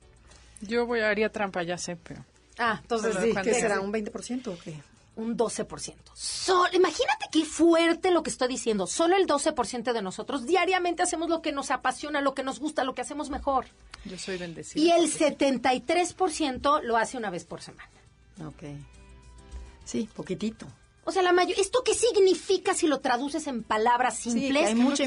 [0.61, 2.25] Yo voy a haría trampa, ya sé, pero...
[2.57, 3.31] Ah, entonces Pero sí.
[3.33, 3.79] ¿cuánto ¿Qué será?
[3.79, 4.81] ¿Un 20% o qué?
[5.15, 5.95] Un 12%.
[6.13, 8.87] Sol, imagínate qué fuerte lo que estoy diciendo.
[8.87, 12.83] Solo el 12% de nosotros diariamente hacemos lo que nos apasiona, lo que nos gusta,
[12.83, 13.65] lo que hacemos mejor.
[14.05, 14.83] Yo soy bendecida.
[14.83, 17.89] Y el 73% lo hace una vez por semana.
[18.45, 18.63] Ok.
[19.83, 20.67] Sí, poquitito.
[21.07, 24.67] O sea, la mayor, ¿esto qué significa si lo traduces en palabras que simples?
[24.67, 25.03] hay mucha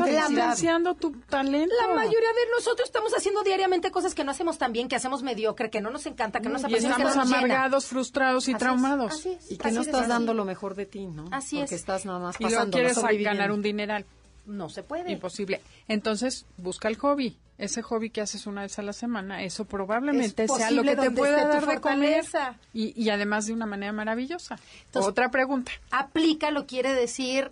[0.94, 1.74] tu talento.
[1.88, 5.22] La mayoría de nosotros estamos haciendo diariamente cosas que no hacemos tan bien, que hacemos
[5.24, 7.38] mediocre, que no nos encanta, que no nos Y apasiona, que no estamos llena.
[7.38, 9.12] amargados, frustrados y Así es, traumados.
[9.12, 11.24] así es, Y que así no estás dando lo mejor de ti, ¿no?
[11.32, 11.80] Así Porque es.
[11.80, 14.06] estás nada más Y luego pasando, quieres ganar un dineral.
[14.48, 15.12] No se puede.
[15.12, 15.60] Imposible.
[15.86, 17.36] Entonces, busca el hobby.
[17.58, 20.94] Ese hobby que haces una vez a la semana, eso probablemente Es sea lo que
[20.96, 22.24] te pueda dar de comer.
[22.72, 24.58] Y, y además de una manera maravillosa.
[24.86, 25.72] Entonces- Otra pregunta.
[25.90, 27.50] Aplícalo quiere decir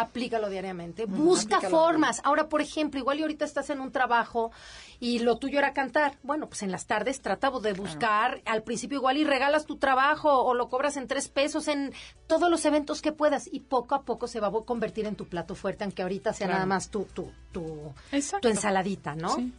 [0.00, 1.06] aplícalo diariamente.
[1.06, 2.20] Busca aplícalo formas.
[2.22, 4.52] Ahora, por ejemplo, igual y ahorita estás en un trabajo
[5.00, 6.16] y lo tuyo era cantar.
[6.22, 10.30] Bueno, pues en las tardes trata de buscar, al principio igual y regalas tu trabajo
[10.44, 11.92] o lo cobras en tres pesos en
[12.26, 15.26] todos los eventos que puedas y poco a poco se va a convertir en tu
[15.26, 16.58] plato fuerte, aunque ahorita sea Claro.
[16.58, 17.94] nada más tu, tu, tu,
[18.42, 19.34] tu ensaladita, ¿no?
[19.34, 19.52] Sí,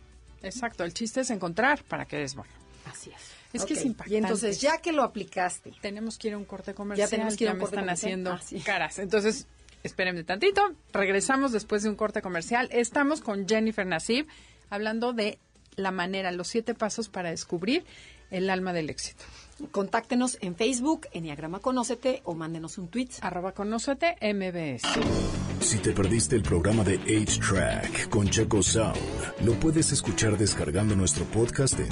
[0.44, 0.84] exacto.
[0.84, 2.52] El chiste es encontrar para que des bueno.
[2.86, 3.22] Así es.
[3.54, 4.14] Es que es impactante.
[4.14, 7.10] Y entonces, ya que lo aplicaste, tenemos que ir a un corte comercial.
[7.10, 8.10] tenemos que ir a un me corte están comercial.
[8.12, 8.60] haciendo Ah, sí.
[8.60, 9.00] caras.
[9.00, 9.48] Entonces,
[9.88, 10.62] espérenme tantito.
[10.94, 12.70] Regresamos después de un corte comercial.
[12.72, 14.28] Estamos con Jennifer Nasib
[14.70, 15.40] hablando de
[15.76, 17.86] la manera, los siete pasos para descubrir
[18.30, 19.24] el alma del éxito.
[19.72, 23.08] contáctenos en Facebook, Enneagrama Conócete, o mándenos un tweet.
[23.22, 24.84] Arroba conócete MBS.
[25.62, 28.98] Si te perdiste el programa de 8-Track con Checo Sound,
[29.44, 31.90] lo puedes escuchar descargando nuestro podcast en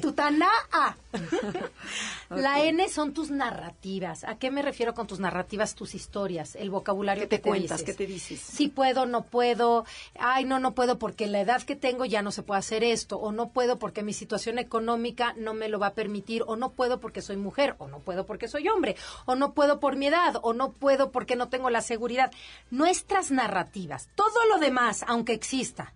[0.02, 0.96] Tutana A.
[2.30, 2.64] La.
[2.64, 4.24] N son tus narrativas.
[4.24, 5.76] ¿A qué me refiero con tus narrativas?
[5.76, 7.80] Tus historias, el vocabulario ¿Qué que te cuentas?
[7.80, 7.96] dices.
[7.96, 8.40] ¿Qué te dices?
[8.40, 9.86] Sí puedo, no puedo.
[10.18, 13.18] Ay, no, no puedo porque la edad que tengo ya no se puede hacer esto.
[13.18, 16.44] O no puedo porque mi situación económica no me lo va a permitir.
[16.48, 17.76] O no puedo porque soy mujer.
[17.78, 18.96] O no puedo porque soy hombre.
[19.26, 20.40] O no puedo por mi edad.
[20.42, 22.32] O no puedo porque no tengo la seguridad.
[22.72, 25.94] Nuestras narrativas, todo lo demás, aunque exista,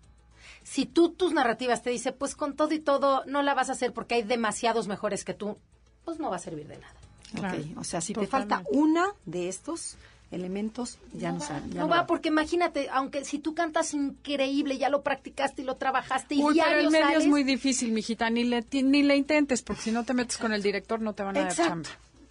[0.65, 3.73] si tú tus narrativas te dice, pues con todo y todo no la vas a
[3.73, 5.57] hacer porque hay demasiados mejores que tú,
[6.03, 6.93] pues no va a servir de nada.
[7.33, 9.95] Claro, Ok, O sea, si te falta una de estos
[10.31, 11.65] elementos, ya no, sale.
[11.69, 15.75] ya no, va, porque imagínate, aunque si tú cantas increíble, ya lo practicaste y lo
[15.75, 18.29] trabajaste y Uy, pero diario el medio sales, es muy difícil, mijita.
[18.29, 21.13] Ni le, ti- ni le intentes, porque si no te metes con el director no
[21.13, 21.89] te van a dar chamba.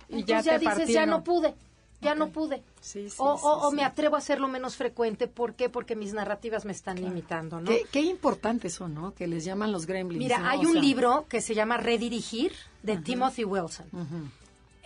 [0.09, 0.94] Y Entonces ya ya, te dices, partieron.
[0.94, 1.55] ya no pude,
[2.00, 2.62] ya no pude.
[2.80, 5.68] Sí, sí, o, sí, o- o me atrevo a hacerlo menos frecuente, ¿por qué?
[5.68, 7.70] Porque mis narrativas me están limitando, ¿no?
[7.70, 9.14] Qué, qué importantes son, ¿no?
[9.14, 10.22] Que les llaman los gremlins.
[10.22, 10.48] Mira, ¿no?
[10.48, 12.52] hay O un sea, libro que se llama Redirigir
[12.83, 13.87] de Timothy Wilson.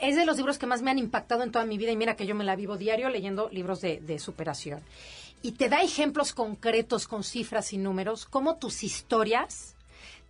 [0.01, 2.15] Es de los libros que más me han impactado en toda mi vida y mira
[2.15, 4.81] que yo me la vivo diario leyendo libros de, de superación.
[5.43, 9.75] Y te da ejemplos concretos con cifras y números, cómo tus historias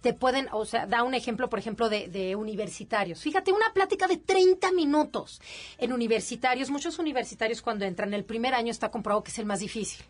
[0.00, 3.20] te pueden, o sea, da un ejemplo, por ejemplo, de, de universitarios.
[3.20, 5.40] Fíjate, una plática de 30 minutos
[5.76, 6.70] en universitarios.
[6.70, 10.04] Muchos universitarios cuando entran el primer año está comprobado que es el más difícil.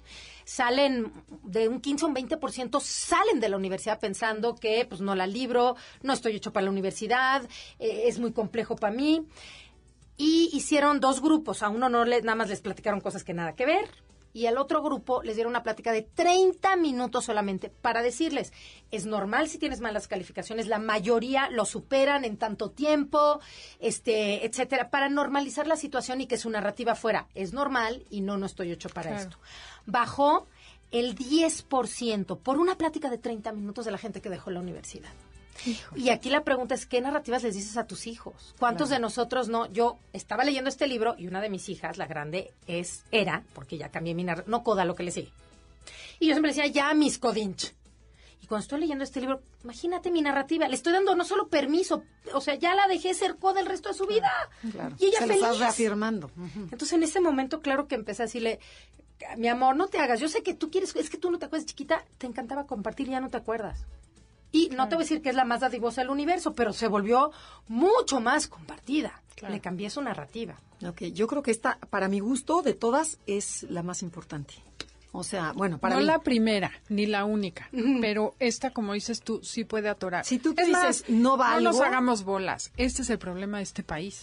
[0.44, 5.14] Salen de un 15 a un 20% salen de la universidad pensando que pues no
[5.14, 7.42] la libro, no estoy hecho para la universidad,
[7.78, 9.26] eh, es muy complejo para mí.
[10.16, 11.62] Y hicieron dos grupos.
[11.62, 13.88] A uno no le, nada más les platicaron cosas que nada que ver.
[14.38, 18.52] Y al otro grupo les dieron una plática de 30 minutos solamente para decirles,
[18.92, 23.40] es normal si tienes malas calificaciones, la mayoría lo superan en tanto tiempo,
[23.80, 28.38] este, etcétera, para normalizar la situación y que su narrativa fuera, es normal y no,
[28.38, 29.24] no estoy hecho para Claro.
[29.24, 29.38] esto.
[29.86, 30.46] Bajó
[30.92, 35.10] el 10% por una plática de 30 minutos de la gente que dejó la universidad.
[35.96, 38.54] Y aquí la pregunta es, ¿qué narrativas les dices a tus hijos?
[38.58, 39.66] ¿Cuántos de nosotros no?
[39.72, 43.76] Yo estaba leyendo este libro y una de mis hijas, la grande, es, era, porque
[43.76, 45.32] ya cambié mi narrativa, no coda lo que le sigue.
[46.20, 47.74] Y yo siempre decía, ya mis codinch.
[48.40, 52.04] Y cuando estoy leyendo este libro, imagínate mi narrativa, le estoy dando no solo permiso,
[52.32, 54.30] o sea, ya la dejé ser coda el resto de su vida.
[54.70, 54.94] Claro.
[54.98, 55.42] Y ella Se lo feliz.
[55.44, 56.30] estás reafirmando.
[56.56, 58.60] Entonces en ese momento, claro que empecé a decirle,
[59.36, 61.46] mi amor, no te hagas, yo sé que tú quieres, es que tú no te
[61.46, 63.84] acuerdas, chiquita, te encantaba compartir y ya no te acuerdas.
[64.52, 66.88] Y no te voy a decir que es la más dadivosa del universo, pero se
[66.88, 67.30] volvió
[67.68, 69.20] mucho más compartida.
[69.36, 69.54] Claro.
[69.54, 70.56] Le cambié su narrativa.
[70.86, 74.54] Ok, yo creo que esta, para mi gusto, de todas, es la más importante.
[75.12, 76.06] O sea, bueno, para no mí.
[76.06, 77.68] la primera ni la única,
[78.00, 80.24] pero esta, como dices tú, sí puede atorar.
[80.24, 82.72] Si tú te es dices, más, no va nos algo- hagamos bolas.
[82.76, 84.22] Este es el problema de este país.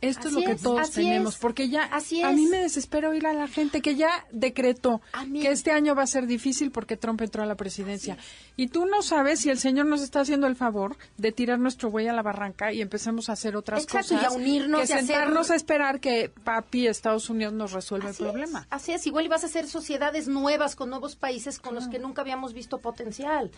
[0.00, 3.26] Esto es lo que todos tenemos, es, porque ya así a mí me desespera oír
[3.26, 6.96] a la gente que ya decretó mí- que este año va a ser difícil porque
[6.96, 8.16] Trump entró a la presidencia.
[8.56, 11.90] Y tú no sabes si el señor nos está haciendo el favor de tirar nuestro
[11.90, 14.32] buey a la barranca y empezamos a hacer otras Exacto, y cosas.
[14.32, 18.22] a unirnos que y hacer- sentarnos a esperar que papi Estados Unidos nos resuelva Así
[18.22, 18.66] el es, problema.
[18.70, 22.22] así es, igual ibas a hacer sociedades nuevas con nuevos países con los que nunca
[22.22, 23.50] habíamos visto potencial.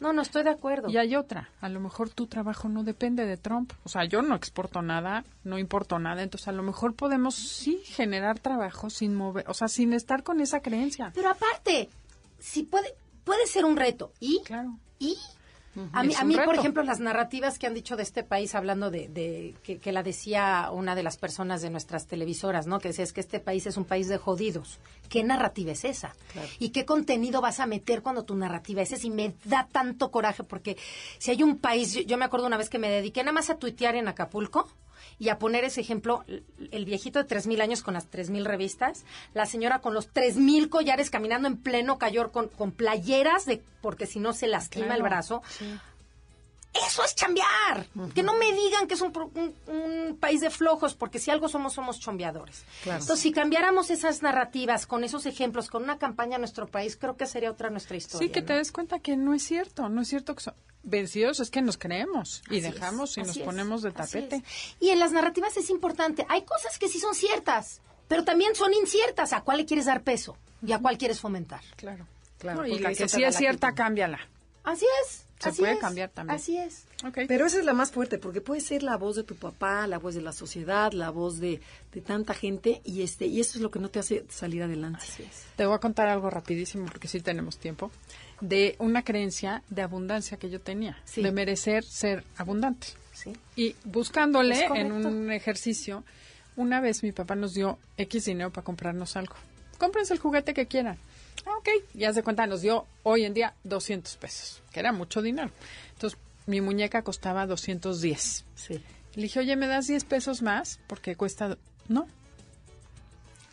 [0.00, 0.88] No, no estoy de acuerdo.
[0.90, 3.72] Y hay otra, a lo mejor tu trabajo no depende de Trump.
[3.84, 5.58] O sea, yo no exporto nada, no
[5.98, 10.22] nada, entonces a lo mejor podemos sí generar trabajo sin mover, o sea, sin estar
[10.22, 11.12] con esa creencia.
[11.14, 11.88] Pero aparte,
[12.38, 14.12] si puede, puede ser un reto.
[14.20, 14.40] ¿Y?
[14.44, 14.76] Claro.
[14.98, 15.16] ¿Y?
[15.92, 18.90] A mí, a mí por ejemplo, las narrativas que han dicho de este país, hablando
[18.90, 22.80] de, de- que, que la decía una de las personas de nuestras televisoras, ¿no?
[22.80, 24.80] Que decía, es que este país es un país de jodidos.
[25.08, 26.16] ¿Qué narrativa es esa?
[26.58, 29.06] ¿Y qué contenido vas a meter cuando tu narrativa es esa?
[29.06, 30.76] Y me da tanto coraje porque
[31.18, 33.48] si hay un país, yo, yo me acuerdo una vez que me dediqué nada más
[33.48, 34.68] a tuitear en Acapulco
[35.18, 36.24] y a poner ese ejemplo,
[36.70, 40.08] el- viejito de tres mil años con las tres mil revistas, la señora con los
[40.08, 44.46] tres mil collares caminando en pleno cayor con, con playeras de porque si no se
[44.46, 45.42] lastima el brazo.
[46.86, 47.86] Eso es chambear.
[48.14, 51.48] Que no me digan que es un, un- un país de flojos, porque si algo
[51.48, 52.64] somos, somos chambeadores.
[52.82, 53.00] Claro.
[53.00, 57.16] Entonces, si cambiáramos esas narrativas con esos ejemplos, con una campaña en nuestro país, creo
[57.16, 58.26] que sería otra nuestra historia.
[58.28, 60.54] Sí, que te des cuenta que no es cierto, no es cierto que son
[60.84, 64.42] vencidos, es que nos creemos y Así es, dejamos y nos es, ponemos de tapete.
[64.78, 66.26] Y en las narrativas es importante.
[66.28, 69.32] Hay cosas que sí son ciertas, pero también son inciertas.
[69.32, 70.36] ¿A cuál le quieres dar peso?
[70.64, 71.62] ¿Y a cuál quieres fomentar?
[71.76, 72.06] Claro.
[72.38, 74.20] Claro, No, y la que sí es cierta, cámbiala.
[74.64, 75.24] Así es.
[75.40, 76.36] Se así puede es, cambiar también.
[76.36, 76.84] Así es.
[77.06, 77.18] Ok.
[77.28, 79.98] Pero esa es la más fuerte, porque puede ser la voz de tu papá, la
[79.98, 81.60] voz de la sociedad, la voz de,
[81.92, 85.04] de tanta gente, y este y eso es lo que no te hace salir adelante.
[85.56, 87.90] Te voy a contar algo rapidísimo porque sí tenemos tiempo.
[88.40, 91.22] De una creencia de abundancia que yo tenía, Sí.
[91.22, 92.88] de merecer ser abundante.
[93.12, 93.32] Sí.
[93.56, 96.04] Y buscándole Es en un ejercicio,
[96.56, 99.34] una vez mi papá nos dio X dinero para comprarnos algo.
[99.78, 100.98] Cómprense el juguete que quieran.
[101.48, 105.22] Ah, ok, ya se cuenta, nos dio hoy en día 200 pesos, que era mucho
[105.22, 105.50] dinero.
[105.94, 108.44] Entonces, mi muñeca costaba 210.
[108.54, 108.82] Sí.
[109.14, 110.78] Le dije, oye, ¿me das 10 pesos más?
[110.86, 111.56] Porque cuesta...
[111.88, 112.06] No.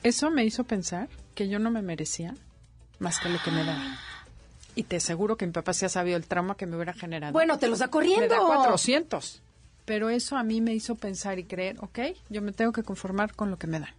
[0.03, 2.35] Eso me hizo pensar que yo no me merecía
[2.99, 3.99] más que lo que me daba.
[4.77, 7.31] Y te aseguro que mi papá se ha sabido el trauma que me hubiera generado.
[7.31, 8.27] Bueno, te los da me corriendo.
[8.27, 9.41] da 400.
[9.85, 13.33] Pero eso a mí me hizo pensar y creer, ok, yo me tengo que conformar
[13.35, 13.93] con lo que me dan.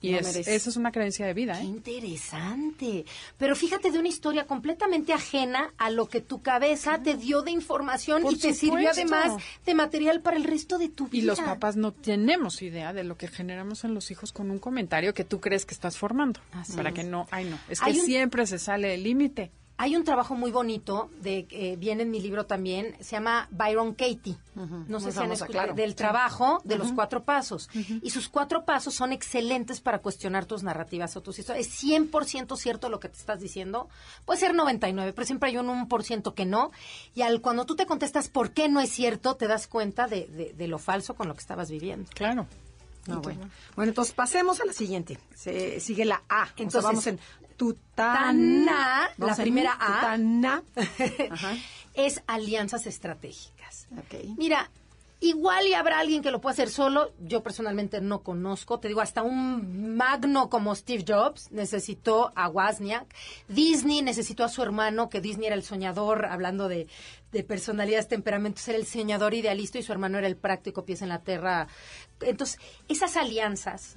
[0.00, 1.64] Y No es, esa es una creencia de vida, Qué ¿eh?
[1.64, 3.04] interesante.
[3.36, 7.50] Pero fíjate de una historia completamente ajena a lo que tu cabeza te dio de
[7.50, 11.22] información Por y te sirvió además de material para el resto de tu vida.
[11.22, 14.58] Y los papás no tenemos idea de lo que generamos en los hijos con un
[14.58, 16.40] comentario que tú crees que estás formando.
[16.52, 16.94] Así para es.
[16.94, 19.50] que no, ay no, es que un- siempre se sale el límite.
[19.80, 23.94] Hay un trabajo muy bonito, de eh, viene en mi libro también, se llama Byron
[23.94, 24.36] Katie.
[24.56, 24.66] No
[24.98, 25.74] Muy sé si han escuchado claro.
[25.74, 27.70] del trabajo de los cuatro pasos.
[28.02, 31.66] Y sus cuatro pasos son excelentes para cuestionar tus narrativas o tus historias.
[31.68, 33.88] Es 100% cierto lo que te estás diciendo.
[34.24, 36.72] Puede ser 99, pero siempre hay un 1% que no.
[37.14, 40.26] Y al cuando tú te contestas por qué no es cierto, te das cuenta de,
[40.26, 42.10] de- de lo falso con lo que estabas viviendo.
[42.14, 42.46] Claro.
[43.06, 43.48] No, bueno.
[43.76, 45.18] bueno, entonces pasemos a la siguiente.
[45.36, 46.48] Se, sigue la A.
[46.56, 47.20] Entonces Entonces, vamos en
[47.58, 49.10] tutana.
[49.18, 50.00] La primera A.
[50.00, 50.62] Tutana.
[51.30, 51.56] Ajá.
[51.94, 53.88] es alianzas estratégicas.
[54.36, 54.70] Mira,
[55.20, 57.12] igual y habrá alguien que lo pueda hacer solo.
[57.18, 58.78] Yo personalmente no conozco.
[58.78, 63.12] Te digo, hasta un magno como Steve Jobs necesitó a Wozniak.
[63.48, 66.86] Disney necesitó a su hermano, que Disney era el soñador, hablando de,
[67.32, 71.08] de personalidades, temperamentos, era el soñador idealista y su hermano era el práctico, pies en
[71.08, 71.66] la tierra.
[72.20, 73.94] Entonces, esas alianzas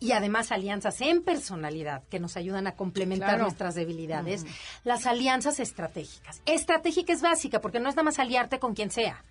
[0.00, 3.42] y además alianzas en personalidad que nos ayudan a complementar Claro.
[3.44, 4.44] nuestras debilidades,
[4.84, 6.42] las alianzas estratégicas.
[6.46, 9.24] Estratégica es básica porque no es nada más aliarte con quien sea.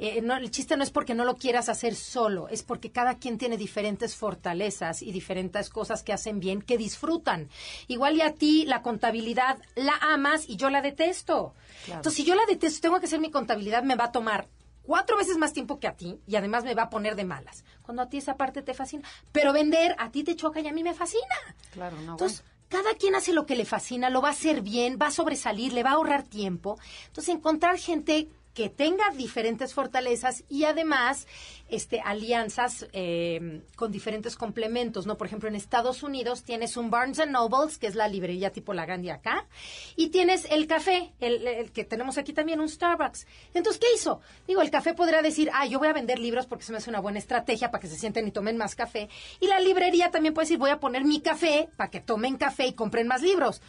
[0.00, 3.14] Eh, no, el chiste no es porque no lo quieras hacer solo, es porque cada
[3.18, 7.48] quien tiene diferentes fortalezas y diferentes cosas que hacen bien, que disfrutan.
[7.88, 11.52] Igual y a ti la contabilidad la amas y yo la detesto.
[11.88, 14.46] Entonces, si yo la detesto, tengo que hacer mi contabilidad, me va a tomar
[14.88, 17.62] cuatro veces más tiempo que a ti y además me va a poner de malas.
[17.82, 19.06] Cuando a ti esa parte te fascina.
[19.32, 21.36] Pero vender a ti te choca y a mí me fascina.
[21.72, 24.98] Claro, no, Entonces, cada quien hace lo que le fascina, lo va a hacer bien,
[25.00, 26.78] va a sobresalir, le va a ahorrar tiempo.
[27.08, 31.28] Entonces, encontrar gente que tenga diferentes fortalezas y además
[31.68, 35.16] este, alianzas eh, con diferentes complementos, ¿no?
[35.16, 38.84] Por ejemplo, en Estados Unidos tienes un Barnes Nobles, que es la librería tipo la
[38.84, 39.46] Gandhi acá,
[39.94, 43.28] y tienes el café, el, que tenemos aquí también, un Starbucks.
[43.54, 44.20] Entonces, ¿qué hizo?
[44.48, 46.90] Digo, el café podrá decir, ah, yo voy a vender libros porque se me hace
[46.90, 49.08] una buena estrategia para que se sienten y tomen más café.
[49.38, 52.66] Y la librería también puede decir, voy a poner mi café para que tomen café
[52.66, 53.62] y compren más libros.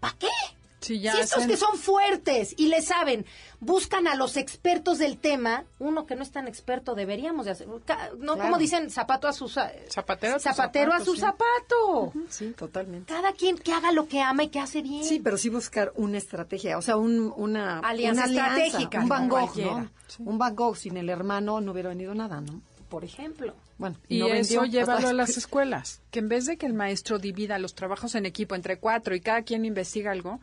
[0.00, 0.28] ¿Para qué?
[0.84, 3.24] Sí, ya si estos hacen- que son fuertes y le saben,
[3.60, 7.66] buscan a los expertos del tema, uno que no es tan experto deberíamos de hacer,
[7.68, 8.38] no Claro.
[8.38, 11.20] como dicen, zapato a su za- Zapatero a su zapatero a zapato, su sí.
[11.20, 12.12] zapato.
[12.28, 13.12] Sí, totalmente.
[13.12, 15.04] Cada quien que haga lo que ama y que hace bien.
[15.04, 19.08] Sí, pero sí buscar una estrategia, o sea, un- una, Alianza una alianza, estratégica, un
[19.08, 19.88] Van no Gogh.
[20.18, 22.60] Un Van Gogh sin el hermano no hubiera venido nada, ¿no?
[22.90, 23.54] por ejemplo.
[23.76, 26.66] Bueno, Y no eso vendió llévalo hasta a las escuelas, que en vez de que
[26.66, 30.38] el maestro divida los trabajos en equipo entre cuatro y cada quien investiga algo,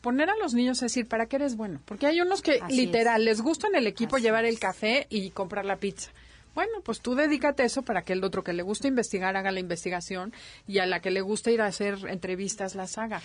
[0.00, 1.80] poner a los niños a decir, ¿para qué eres bueno?
[1.84, 5.06] Porque hay unos que Así literal les gusta en el equipo Así llevar el café
[5.10, 6.10] y comprar la pizza.
[6.54, 9.52] Bueno, pues tú dedícate a eso para que el otro que le gusta investigar haga
[9.52, 10.32] la investigación
[10.66, 13.22] y a la que le gusta ir a hacer entrevistas las haga.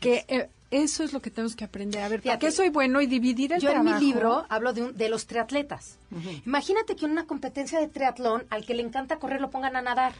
[0.00, 2.02] Que eh, eso es lo que tenemos que aprender.
[2.02, 3.00] A ver, ¿para qué soy bueno?
[3.00, 3.98] Y dividir el Yo en trabajo.
[4.00, 5.96] mi libro hablo de, un- de los triatletas.
[6.44, 9.80] Imagínate que en una competencia de triatlón, al que le encanta correr lo pongan a
[9.80, 10.12] nadar.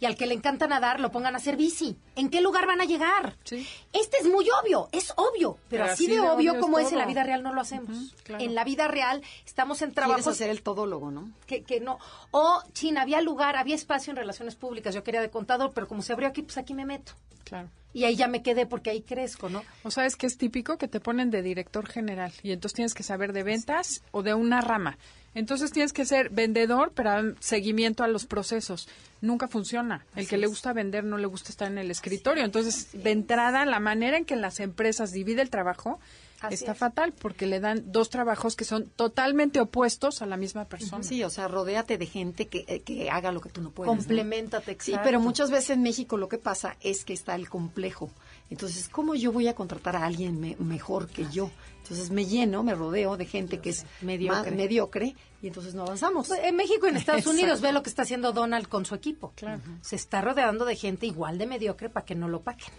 [0.00, 1.96] Y al que le encanta nadar lo pongan a hacer bici.
[2.16, 3.36] ¿En qué lugar van a llegar?
[3.44, 3.68] Sí.
[3.92, 5.58] Este es muy obvio, es obvio.
[5.68, 7.52] Pero, Pero así, de de obvio obvio es como es en la vida real no
[7.52, 8.14] lo hacemos.
[8.24, 8.42] Claro.
[8.42, 11.30] En la vida real estamos en Quieres trabajos hacer el todólogo, ¿no?
[11.46, 11.98] que, que no.
[12.30, 14.94] O, China, había lugar, había espacio en relaciones públicas.
[14.94, 17.12] Yo quería de contador, pero como se abrió aquí, pues aquí me meto.
[17.44, 17.68] Claro.
[17.92, 19.64] Y ahí ya me quedé porque ahí crezco, ¿no?
[19.82, 23.02] O sabes que es típico que te ponen de director general y entonces tienes que
[23.02, 24.96] saber de ventas o de una rama.
[25.34, 28.88] Entonces tienes que ser vendedor, pero seguimiento a los procesos.
[29.20, 30.04] Nunca funciona.
[30.16, 32.44] El que le gusta vender no le gusta estar en el escritorio.
[32.44, 36.00] Entonces, de entrada, la manera en que las empresas dividen el trabajo
[36.40, 36.78] Así está es.
[36.78, 41.04] fatal porque le dan dos trabajos que son totalmente opuestos a la misma persona.
[41.04, 43.92] Sí, o sea, rodéate de gente que, eh, que haga lo que tú no puedes.
[43.92, 43.98] ¿no?
[43.98, 45.00] Complementate, Sí, exacto.
[45.06, 48.10] pero muchas veces en México lo que pasa es que está el complejo.
[48.50, 51.50] Entonces, ¿cómo yo voy a contratar a alguien me- mejor que yo?
[51.82, 55.14] Entonces me lleno, me rodeo de gente que es Mediocre.
[55.42, 56.28] y entonces no avanzamos.
[56.28, 57.38] Pues, En México y en Estados Exacto.
[57.40, 59.32] Unidos ve lo que está haciendo Donald con su equipo.
[59.36, 59.60] Claro.
[59.80, 62.72] Se está rodeando de gente igual de mediocre para que no lo paquen.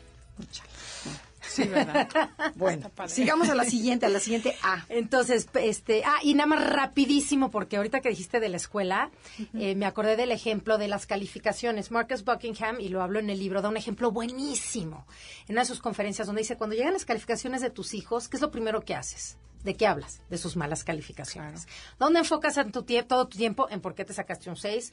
[1.42, 2.08] Sí, ¿verdad?
[2.56, 4.86] Bueno, sigamos a la siguiente, a la siguiente A.
[4.90, 9.12] Entonces, este, ah, y nada más rapidísimo, porque ahorita que dijiste de la escuela,
[9.54, 11.92] eh, me acordé del ejemplo de las calificaciones.
[11.92, 15.06] Marcus Buckingham, y lo hablo en el libro, da un ejemplo buenísimo
[15.48, 18.38] en una de sus conferencias donde dice, cuando llegan las calificaciones de tus hijos, ¿qué
[18.38, 19.38] es lo primero que haces?
[19.64, 20.22] ¿De qué hablas?
[20.30, 21.68] De sus malas calificaciones.
[22.00, 24.92] ¿Dónde enfocas en tu todo tu tiempo en por qué te sacaste un 6?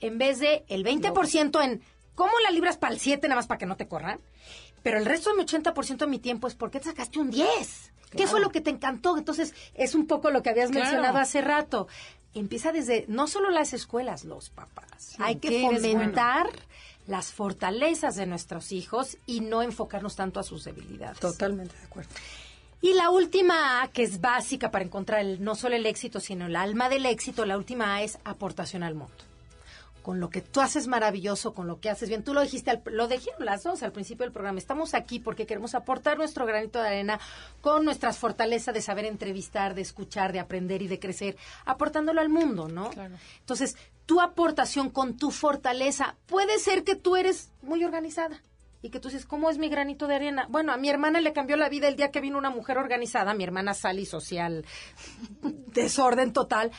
[0.00, 1.82] En vez de el 20% en
[2.14, 4.20] cómo la libras para el 7 nada más para que no te corran.
[4.86, 7.28] Pero el resto de mi 80% de mi tiempo es por qué te sacaste un
[7.30, 7.90] 10.
[8.16, 9.18] ¿Qué fue lo que te encantó?
[9.18, 10.84] Entonces, es un poco lo que habías Claro.
[10.86, 11.88] mencionado hace rato.
[12.34, 15.16] Empieza desde, no solo las escuelas, los papás.
[15.18, 16.46] Hay que ¿qué eres fomentar
[17.08, 21.18] las fortalezas de nuestros hijos y no enfocarnos tanto a sus debilidades.
[21.18, 22.10] Totalmente de acuerdo.
[22.80, 26.46] Y la última A, que es básica para encontrar el- no solo el éxito, sino
[26.46, 29.14] el alma del éxito, la última A es aportación al mundo.
[30.06, 32.22] Con lo que tú haces maravilloso, con lo que haces bien.
[32.22, 34.56] Tú lo dijiste, al- lo dijeron las dos al principio del programa.
[34.60, 37.18] Estamos aquí porque queremos aportar nuestro granito de arena
[37.60, 42.28] con nuestras fortalezas de saber entrevistar, de escuchar, de aprender y de crecer, aportándolo al
[42.28, 42.90] mundo, ¿no?
[42.90, 43.16] Claro.
[43.40, 43.76] Entonces,
[44.06, 48.40] tu aportación con tu fortaleza puede ser que tú eres muy organizada
[48.82, 50.46] y que tú dices, ¿cómo es mi granito de arena?
[50.48, 53.34] Bueno, a mi hermana le cambió la vida el día que vino una mujer organizada,
[53.34, 54.64] mi hermana Sally social,
[55.42, 56.70] desorden total.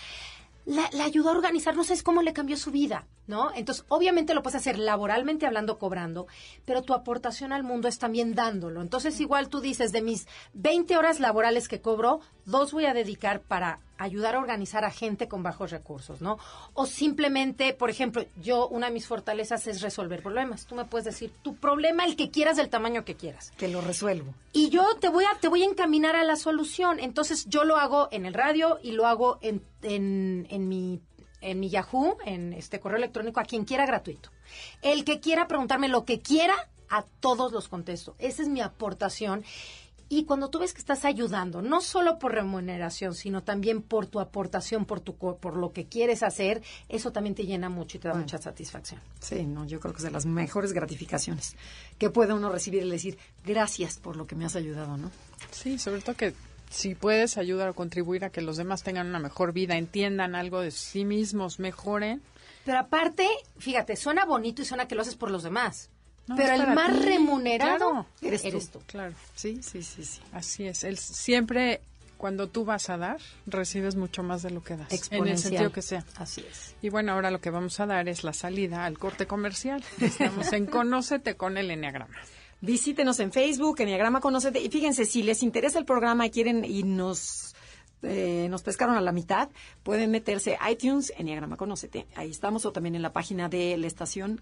[0.68, 3.52] La, la ayudó a organizar, no sabes cómo le cambió su vida, ¿no?
[3.56, 6.28] Entonces, obviamente lo puedes hacer laboralmente hablando, cobrando,
[6.66, 8.82] pero tu aportación al mundo es también dándolo.
[8.82, 13.40] Entonces, igual tú dices, de mis 20 horas laborales que cobro, dos voy a dedicar
[13.40, 16.38] para ayudar a organizar a gente con bajos recursos, ¿no?
[16.74, 20.66] O simplemente, por ejemplo, yo, una de mis fortalezas es resolver problemas.
[20.66, 23.82] Tú me puedes decir tu problema, el que quieras, del tamaño que quieras Que lo
[23.82, 24.34] resuelvo.
[24.54, 27.00] y yo te voy a te voy a encaminar a la solución.
[27.00, 31.02] Entonces yo lo hago en el radio y lo hago en, en, en mi
[31.40, 34.32] en mi Yahoo, en este correo electrónico a quien quiera gratuito.
[34.82, 36.56] El que quiera preguntarme lo que quiera,
[36.90, 38.16] a todos los contesto.
[38.18, 39.44] Esa es mi aportación.
[40.10, 44.20] Y cuando tú ves que estás ayudando, no solo por remuneración, sino también por tu
[44.22, 48.00] aportación, por tu co- por lo que quieres hacer, eso también te llena mucho y
[48.00, 49.02] te da mucha satisfacción.
[49.20, 51.56] Sí, no, yo creo que es de las mejores gratificaciones
[51.98, 55.12] que puede uno recibir y decir gracias por lo que me has ayudado, ¿no?
[55.52, 56.34] Sí, sobre todo que
[56.70, 60.62] si puedes ayudar o contribuir a que los demás tengan una mejor vida, entiendan algo
[60.62, 62.22] de sí mismos, mejoren.
[62.66, 63.28] Pero aparte,
[63.58, 65.90] fíjate, suena bonito y suena que lo haces por los demás.
[66.28, 67.06] No, pero el más ti.
[67.06, 68.06] remunerado Claro.
[68.22, 68.82] eres, tú.
[68.86, 70.20] Claro, Sí, sí, sí, sí.
[70.34, 70.84] así es.
[70.84, 71.82] Él siempre
[72.18, 75.12] cuando tú vas a dar, recibes mucho más de lo que das.
[75.12, 76.04] En el sentido que sea.
[76.18, 76.76] Así es.
[76.82, 79.84] Y bueno, ahora lo que vamos a dar es la salida al corte comercial.
[80.02, 82.16] Estamos en Conócete con el Enneagrama.
[82.60, 84.60] Visítenos en Facebook, Enneagrama Conócete.
[84.60, 87.54] Y fíjense, si les interesa el programa y quieren y nos,
[88.02, 89.50] eh, nos pescaron a la mitad,
[89.84, 92.08] pueden meterse a iTunes, Enneagrama Conócete.
[92.16, 94.42] Ahí estamos, o también en la página de la estación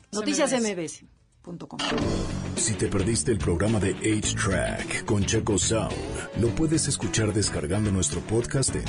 [2.55, 5.95] Si te perdiste el programa de 8-Track con Checo Sound,
[6.41, 8.85] lo puedes escuchar descargando nuestro podcast en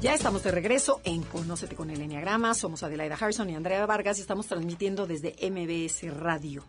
[0.00, 2.54] Ya estamos de regreso en Conócete con el Enneagrama.
[2.54, 6.64] Somos Adelaida Harrison y Andrea Vargas y estamos transmitiendo desde MBS Radio.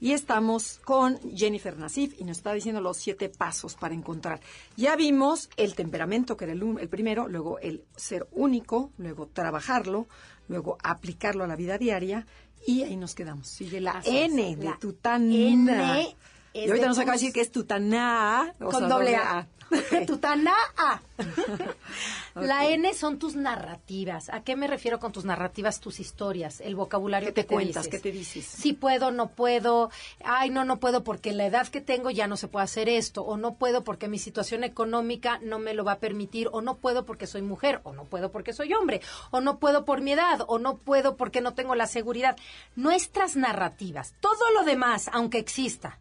[0.00, 4.38] Y estamos con Jennifer Nasif y nos está diciendo los siete pasos para encontrar.
[4.76, 10.06] Ya vimos el temperamento, que era el, primero, luego el ser único, luego trabajarlo,
[10.46, 12.24] luego aplicarlo a la vida diaria
[12.68, 13.48] y ahí nos quedamos.
[13.48, 15.34] Sigue la Así es, N de la tutana.
[15.34, 16.16] N
[16.56, 18.54] Y es ahorita de nos acaba de decir que es tutana.
[18.60, 19.46] o Con sea, doble A.
[20.06, 21.00] Tutana A.
[22.36, 22.68] La.
[22.68, 24.28] N son tus narrativas.
[24.28, 25.80] ¿A qué me refiero con tus narrativas?
[25.80, 27.84] Tus historias, el vocabulario ¿Qué que te cuentas?
[27.84, 28.00] dices.
[28.02, 28.44] ¿Qué te dices?
[28.46, 29.90] Sí puedo, no puedo.
[30.24, 33.22] Ay, no, no puedo porque la edad que tengo ya no se puede hacer esto.
[33.22, 36.48] O no puedo porque mi situación económica no me lo va a permitir.
[36.52, 37.80] O no puedo porque soy mujer.
[37.82, 39.00] O no puedo porque soy hombre.
[39.30, 40.44] O no puedo por mi edad.
[40.46, 42.36] O no puedo porque no tengo la seguridad.
[42.76, 44.14] Nuestras narrativas.
[44.20, 45.98] Todo lo demás, aunque exista,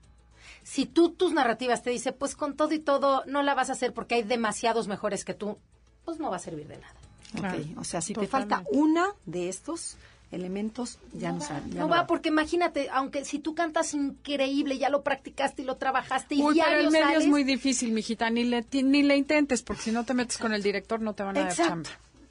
[0.65, 3.73] si tú tus narrativas te dice, pues con todo y todo no la vas a
[3.73, 5.59] hacer porque hay demasiados mejores que tú,
[6.05, 6.93] pues no va a servir de nada.
[7.39, 8.55] Claro, Ok, O sea, si te totalmente.
[8.55, 9.97] falta una de estos
[10.31, 11.69] elementos, ya no, sale.
[11.69, 15.75] ya No, va, porque imagínate, aunque si tú cantas increíble, ya lo practicaste y lo
[15.77, 18.29] trabajaste y Uy, pero el medio sales, es muy difícil, mijita.
[18.31, 21.13] Ni le, ti- ni le intentes, porque si no te metes con el director no
[21.13, 21.71] te van a dar Exacto.
[21.73, 21.89] chamba.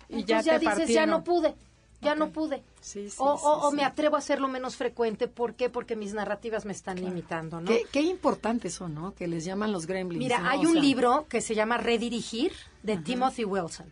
[0.09, 0.95] Y Entonces ya, ya, te dices, partieron.
[0.95, 1.55] ya no pude,
[2.05, 2.63] ya no pude.
[2.81, 5.71] Sí, sí, o sí, o- o me atrevo a hacerlo menos frecuente, ¿por qué?
[5.71, 7.67] Porque mis narrativas me están limitando, ¿no?
[7.69, 9.15] Qué, qué importantes son, ¿no?
[9.15, 10.23] Que les llaman los gremlins.
[10.23, 10.49] Mira, ¿no?
[10.51, 12.53] hay O un sea, libro que se llama Redirigir
[12.83, 13.87] de Timothy Wilson.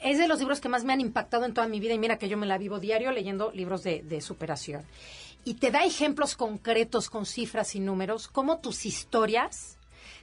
[0.00, 2.16] Es de los libros que más me han impactado en toda mi vida y mira
[2.18, 4.82] que yo me la vivo diario leyendo libros de, de superación.
[5.44, 9.76] Y te da ejemplos concretos con cifras y números, cómo tus historias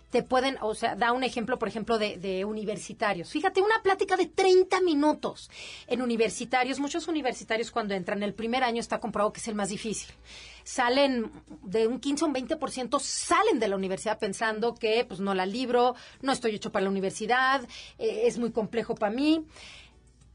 [0.10, 3.30] te pueden, o sea, da un ejemplo, por ejemplo, de, de universitarios.
[3.30, 5.49] Fíjate, una plática de 30 minutos
[5.88, 6.80] en universitarios.
[6.80, 10.10] Muchos universitarios cuando entran el primer año está comprobado que es el más difícil.
[10.64, 11.32] Salen
[11.64, 15.45] de un 15 a un 20% salen de la universidad pensando que pues no la
[15.45, 17.62] libro, no estoy hecho para la universidad,
[17.97, 19.45] eh, es muy complejo para mí.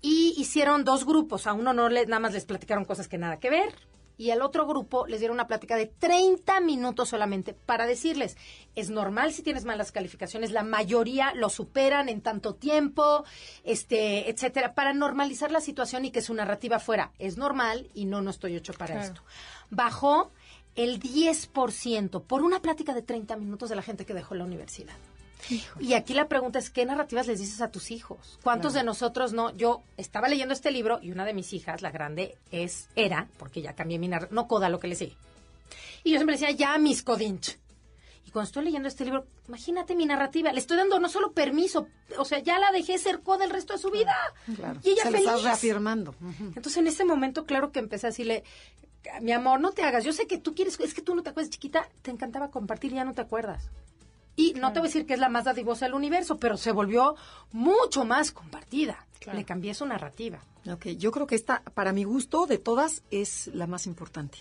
[0.00, 1.46] Y hicieron dos grupos.
[1.46, 3.72] A uno no le, nada más les platicaron cosas que nada que ver.
[4.18, 8.36] Y al otro grupo les dieron una plática de 30 minutos solamente para decirles,
[8.74, 13.24] es normal si tienes malas calificaciones, la mayoría lo superan en tanto tiempo,
[13.64, 18.20] este, etcétera, para normalizar la situación y que su narrativa fuera, es normal y no,
[18.22, 19.08] no estoy hecho para Claro.
[19.08, 19.22] esto.
[19.70, 20.30] Bajó
[20.74, 24.94] el 10% por una plática de 30 minutos de la gente que dejó la universidad.
[25.80, 28.38] Y aquí la pregunta es, ¿qué narrativas les dices a tus hijos?
[28.42, 29.50] ¿Cuántos de nosotros no?
[29.56, 33.60] Yo estaba leyendo este libro y una de mis hijas, la grande, es, era, porque
[33.62, 35.16] ya cambié mi narrativa, no coda lo que le sigue.
[36.04, 37.58] Y yo siempre decía, ya, mis codinch.
[38.26, 41.88] Y cuando estoy leyendo este libro, imagínate mi narrativa, le estoy dando no solo permiso,
[42.18, 44.14] o sea, ya la dejé ser coda el resto de su vida.
[44.56, 44.80] Claro.
[44.84, 45.28] Y ella Se lo feliz.
[45.28, 46.14] estás reafirmando.
[46.40, 48.44] Entonces, en ese momento, claro que empecé a decirle,
[49.20, 50.04] mi amor, no te hagas.
[50.04, 52.92] Yo sé que tú quieres, es que tú no te acuerdas, chiquita, te encantaba compartir
[52.92, 53.70] y ya no te acuerdas.
[54.36, 56.72] Y no te voy a decir que es la más dadivosa del universo, pero se
[56.72, 57.16] volvió
[57.52, 59.06] mucho más compartida.
[59.20, 59.38] Claro.
[59.38, 60.40] Le cambié su narrativa.
[60.70, 64.38] Ok, yo creo que esta, para mi gusto, de todas, es la más importante.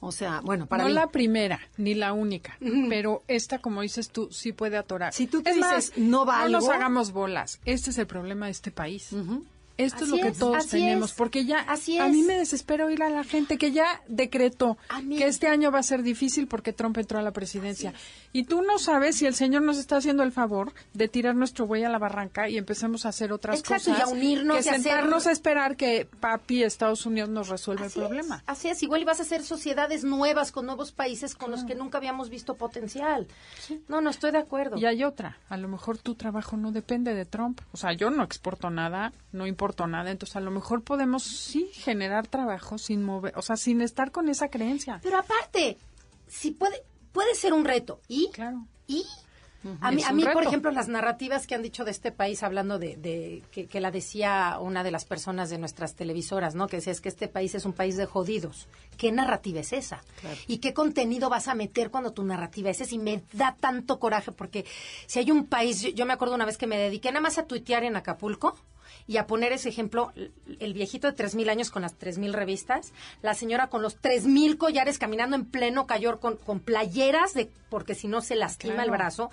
[0.00, 0.94] O sea, bueno, para no mí.
[0.94, 2.58] la primera ni la única,
[2.88, 5.12] pero esta, como dices tú, sí puede atorar.
[5.14, 7.60] Si tú te es dices, más, no valgo- nos hagamos bolas.
[7.64, 9.12] Este es el problema de este país.
[9.12, 9.44] Ujú.
[9.78, 12.26] Esto es lo que es, todos tenemos, es, porque ya así a mí es.
[12.26, 15.82] me desespera oír a la gente que ya decretó mí- que este año va a
[15.82, 17.92] ser difícil porque Trump entró a la presidencia.
[18.32, 21.66] Y tú no sabes si el señor nos está haciendo el favor de tirar nuestro
[21.66, 24.08] buey a la barranca y empecemos a hacer otras Exacto, y cosas.
[24.08, 27.86] a unirnos que y a hacer- sentarnos a esperar que papi Estados Unidos nos resuelva
[27.86, 28.42] Así el es, problema.
[28.46, 31.98] así es, igual ibas a hacer sociedades nuevas con nuevos países con los que nunca
[31.98, 33.26] habíamos visto potencial.
[33.88, 34.76] No, no estoy de acuerdo.
[34.78, 37.60] Y hay otra, a lo mejor tu trabajo no depende de Trump.
[37.72, 42.26] O sea, yo no exporto nada, no importo entonces a lo mejor podemos sí generar
[42.26, 45.00] trabajo sin mover, o sea, sin estar con esa creencia.
[45.02, 45.78] Pero aparte,
[46.28, 48.00] si puede, puede ser un reto.
[48.08, 48.30] ¿Y?
[48.32, 48.64] Claro.
[48.86, 49.04] ¿Y?
[49.80, 52.78] A mí, a mí por ejemplo, las narrativas que han dicho de este país, hablando
[52.78, 56.68] de, de- que, que la decía una de las personas de nuestras televisoras, ¿no?
[56.68, 58.68] Que decía, es que este país es un país de jodidos.
[58.96, 60.04] ¿Qué narrativa es esa?
[60.46, 62.94] ¿Y qué contenido vas a meter cuando tu narrativa es esa?
[62.94, 64.64] Y me da tanto coraje porque
[65.08, 67.36] si hay un país, yo, yo me acuerdo una vez que me dediqué nada más
[67.38, 68.56] a tuitear en Acapulco,
[69.06, 70.12] y a poner ese ejemplo,
[70.58, 72.92] el viejito de 3.000 años con las 3.000 revistas,
[73.22, 77.94] la señora con los 3.000 collares caminando en pleno cayor con, con playeras, de porque
[77.94, 79.30] si no se lastima el brazo.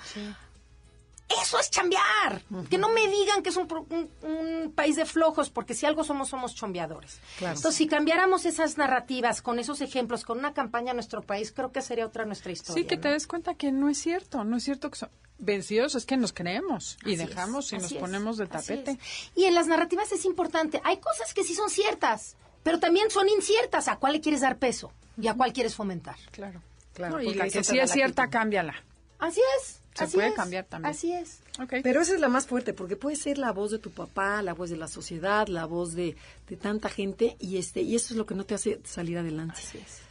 [1.42, 2.42] Eso es chambear.
[2.70, 5.86] Que no me digan que es un, pro- un- un país de flojos, porque si
[5.86, 7.20] algo somos, somos chambeadores.
[7.38, 7.56] Claro.
[7.56, 11.72] Entonces, si cambiáramos esas narrativas con esos ejemplos, con una campaña en nuestro país, creo
[11.72, 12.82] que sería otra nuestra historia.
[12.84, 15.10] Sí, que te des cuenta que no es cierto, no es cierto que son
[15.40, 18.52] vencidos, es que nos creemos y Así dejamos es, y nos es, ponemos de así
[18.76, 19.00] tapete.
[19.36, 20.82] Y en las narrativas es importante.
[20.84, 23.88] Hay cosas que sí son ciertas, pero también son inciertas.
[23.88, 24.92] ¿A cuál le quieres dar peso?
[25.20, 26.16] ¿Y a cuál quieres fomentar?
[26.32, 26.62] Claro.
[26.94, 28.76] Claro, No, y la que sí es la cierta, cámbiala.
[29.20, 29.82] Así es.
[29.96, 30.92] Se así puede es, cambiar también.
[30.92, 31.40] Así es.
[31.84, 34.54] Pero esa es la más fuerte, porque puede ser la voz de tu papá, la
[34.54, 36.16] voz de la sociedad, la voz de,
[36.50, 39.60] de tanta gente, y este y eso es lo que no te hace salir adelante.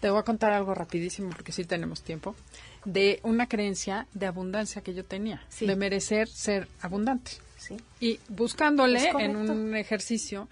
[0.01, 2.37] Te voy a contar algo rapidísimo porque sí tenemos tiempo.
[2.85, 5.66] De una creencia de abundancia que yo tenía, Sí.
[5.66, 7.33] de merecer ser abundante.
[7.59, 7.76] Sí.
[8.01, 10.49] Y buscándole Es en un ejercicio,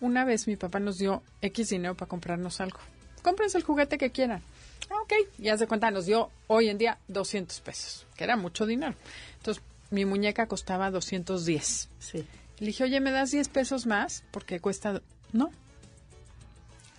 [0.00, 2.78] una vez mi papá nos dio X dinero para comprarnos algo.
[3.22, 4.42] Cómprense el juguete que quieran.
[4.90, 5.12] Ah, ok.
[5.38, 8.94] Y haz de cuenta, nos dio hoy en día 200 pesos, que era mucho dinero.
[9.38, 11.88] Entonces, mi muñeca costaba 210.
[11.98, 12.26] Sí.
[12.58, 14.24] Le dije, oye, ¿me das 10 pesos más?
[14.30, 15.00] Porque cuesta...
[15.32, 15.50] No.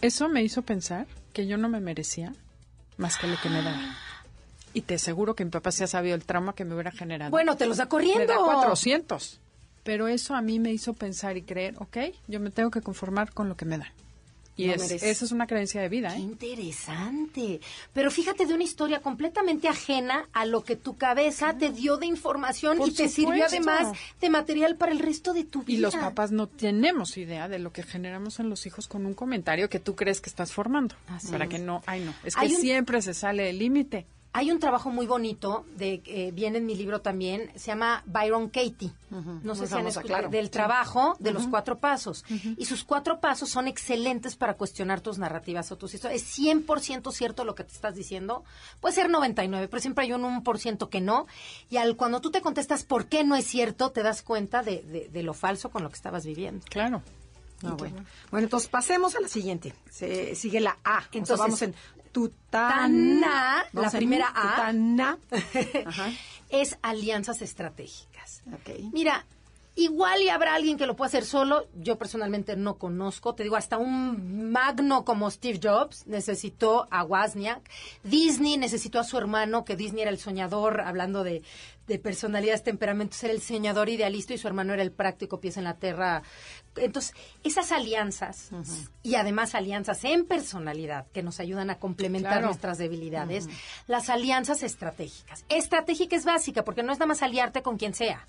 [0.01, 2.34] Eso me hizo pensar que yo no me merecía
[2.97, 3.95] más que lo que me daba.
[4.74, 7.32] Y te aseguro que mi papá se ha sabido el trauma que me hubiera generado.
[7.32, 8.26] Bueno, te los da me corriendo.
[8.34, 9.39] da 400.
[9.84, 11.97] Pero eso a mí me hizo pensar y creer, ok,
[12.28, 13.91] yo me tengo que conformar con lo que me dan.
[14.56, 16.20] Y No es, esa es una creencia de vida, Qué ¿eh?
[16.20, 17.60] interesante.
[17.91, 22.06] Pero fíjate de una historia completamente ajena a lo que tu cabeza te dio de
[22.06, 25.78] información Por y te sirvió además de material para el resto de tu vida.
[25.78, 29.14] Y los papás no tenemos idea de lo que generamos en los hijos con un
[29.16, 30.95] comentario que tú crees que estás formando.
[31.08, 31.49] Así para es.
[31.49, 34.06] que no, ay no, es que un- siempre se sale el límite.
[34.36, 38.50] Hay un trabajo muy bonito, de eh, viene en mi libro también, se llama Byron
[38.50, 38.92] Katie.
[39.44, 40.30] No sé si han escuchado claro.
[40.30, 42.26] del trabajo de los cuatro pasos.
[42.58, 46.24] Y sus cuatro pasos son excelentes para cuestionar tus narrativas o tus historias.
[46.24, 48.44] Es 100% cierto lo que te estás diciendo.
[48.82, 51.28] Puede ser 99, pero siempre hay un 1% que no.
[51.70, 54.82] Y al cuando tú te contestas por qué no es cierto, te das cuenta de,
[54.82, 56.66] de- de lo falso con lo que estabas viviendo.
[56.70, 57.04] Claro.
[57.66, 58.04] Ah, bueno.
[58.32, 59.74] bueno, entonces pasemos a la siguiente.
[59.92, 61.04] Se, sigue la A.
[61.12, 61.76] Entonces Entonces, vamos en
[62.14, 62.70] tutana.
[62.70, 64.55] Tana, la primera A.
[64.55, 65.18] Tutana.
[66.49, 68.43] Es alianzas estratégicas.
[68.53, 68.93] Ok.
[68.93, 69.26] Mira,
[69.76, 71.67] igual y habrá alguien que lo pueda hacer solo.
[71.76, 73.34] Yo personalmente no conozco.
[73.36, 77.69] Te digo, hasta un magno como Steve Jobs necesitó a Wozniak.
[78.03, 81.41] Disney necesitó a su hermano, que Disney era el soñador, hablando de,
[81.88, 85.63] de personalidades, temperamentos, era el soñador idealista y su hermano era el práctico, pies en
[85.63, 86.21] la tierra.
[86.76, 87.13] Entonces,
[87.43, 88.49] esas alianzas
[89.03, 92.47] y además alianzas en personalidad que nos ayudan a complementar Claro.
[92.47, 93.47] nuestras debilidades,
[93.88, 95.45] las alianzas estratégicas.
[95.49, 98.28] Estratégica es básica porque no es nada más aliarte con quien sea.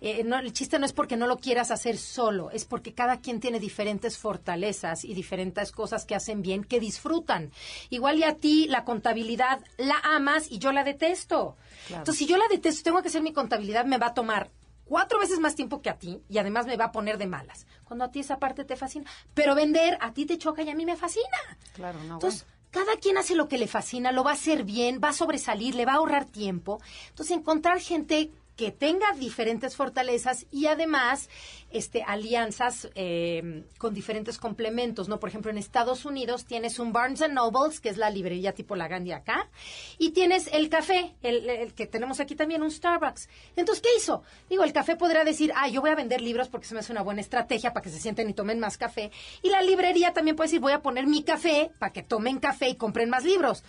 [0.00, 3.20] Eh, no, el chiste no es porque no lo quieras hacer solo, es porque cada
[3.20, 7.50] quien tiene diferentes fortalezas y diferentes cosas que hacen bien, que disfrutan.
[7.90, 11.56] Igual y a ti la contabilidad la amas y yo la detesto.
[11.88, 14.50] Entonces, si yo la detesto, tengo que hacer mi contabilidad, me va a tomar
[14.90, 17.66] cuatro veces más tiempo que a ti y además me va a poner de malas.
[17.84, 19.08] Cuando a ti esa parte te fascina.
[19.34, 21.38] Pero vender a ti te choca y a mí me fascina.
[21.74, 25.00] Claro, no, Entonces, cada quien hace lo que le fascina, lo va a hacer bien,
[25.02, 26.80] va a sobresalir, le va a ahorrar tiempo.
[27.08, 28.30] Entonces, encontrar gente
[28.60, 31.30] que tenga diferentes fortalezas y además
[31.70, 35.18] este, alianzas eh, con diferentes complementos, ¿no?
[35.18, 38.86] Por ejemplo, en Estados Unidos tienes un Barnes Nobles, que es la librería tipo la
[38.86, 39.48] Gandhi acá,
[39.96, 43.30] y tienes el café, el, el que tenemos aquí también, un Starbucks.
[43.56, 44.24] Entonces, ¿qué hizo?
[44.50, 46.92] Digo, el café podrá decir, ah, yo voy a vender libros porque se me hace
[46.92, 49.10] una buena estrategia para que se sienten y tomen más café.
[49.40, 52.68] Y la librería también puede decir, voy a poner mi café para que tomen café
[52.68, 53.64] y compren más libros.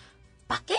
[0.47, 0.75] ¿Para qué?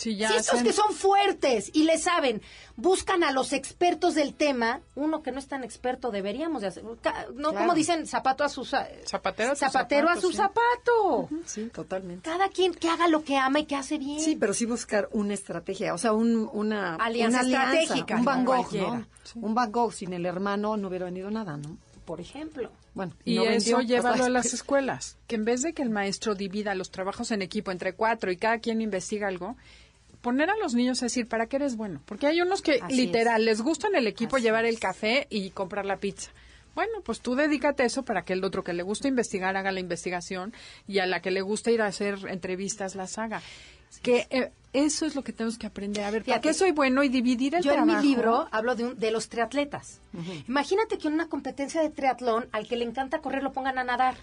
[0.00, 2.40] Sí, ya si estos hacen- que son fuertes y le saben,
[2.76, 6.84] buscan a los expertos del tema, uno que no es tan experto deberíamos de hacer.
[6.84, 7.54] No, Claro.
[7.54, 10.36] como dicen, zapato a su za- Zapatero a su zapatero a zapato, su sí.
[10.38, 11.28] zapato.
[11.44, 12.28] Sí, totalmente.
[12.28, 14.20] Cada quien que haga lo que ama y que hace bien.
[14.20, 18.44] Sí, pero sí buscar una estrategia, o sea, un, una, Alianza una estratégica, Un Van
[18.44, 19.04] no Gogh.
[19.36, 21.76] Un Van Gogh sin el hermano no hubiera venido nada, ¿no?
[22.06, 22.72] por ejemplo.
[22.92, 25.90] Bueno, Y no vendió, eso hasta a las escuelas, que en vez de que el
[25.90, 29.56] maestro divida los trabajos en equipo entre cuatro y cada quien investiga algo,
[30.22, 32.00] poner a los niños a decir, ¿para qué eres bueno?
[32.04, 35.26] Porque hay unos que Así literal les gusta en el equipo Así llevar el café
[35.30, 36.30] y comprar la pizza.
[36.74, 39.72] Bueno, pues tú dedícate a eso para que el otro que le gusta investigar haga
[39.72, 40.52] la investigación
[40.86, 43.42] y a la que le gusta ir a hacer entrevistas las haga.
[44.02, 46.04] Que eh, eso es lo que tenemos que aprender.
[46.04, 48.00] A ver, ¿para qué soy bueno y dividir el Yo en trabajo?
[48.02, 49.98] mi libro hablo de, un- de los triatletas.
[50.46, 53.84] Imagínate que en una competencia de triatlón, al que le encanta correr lo pongan a
[53.84, 54.14] nadar.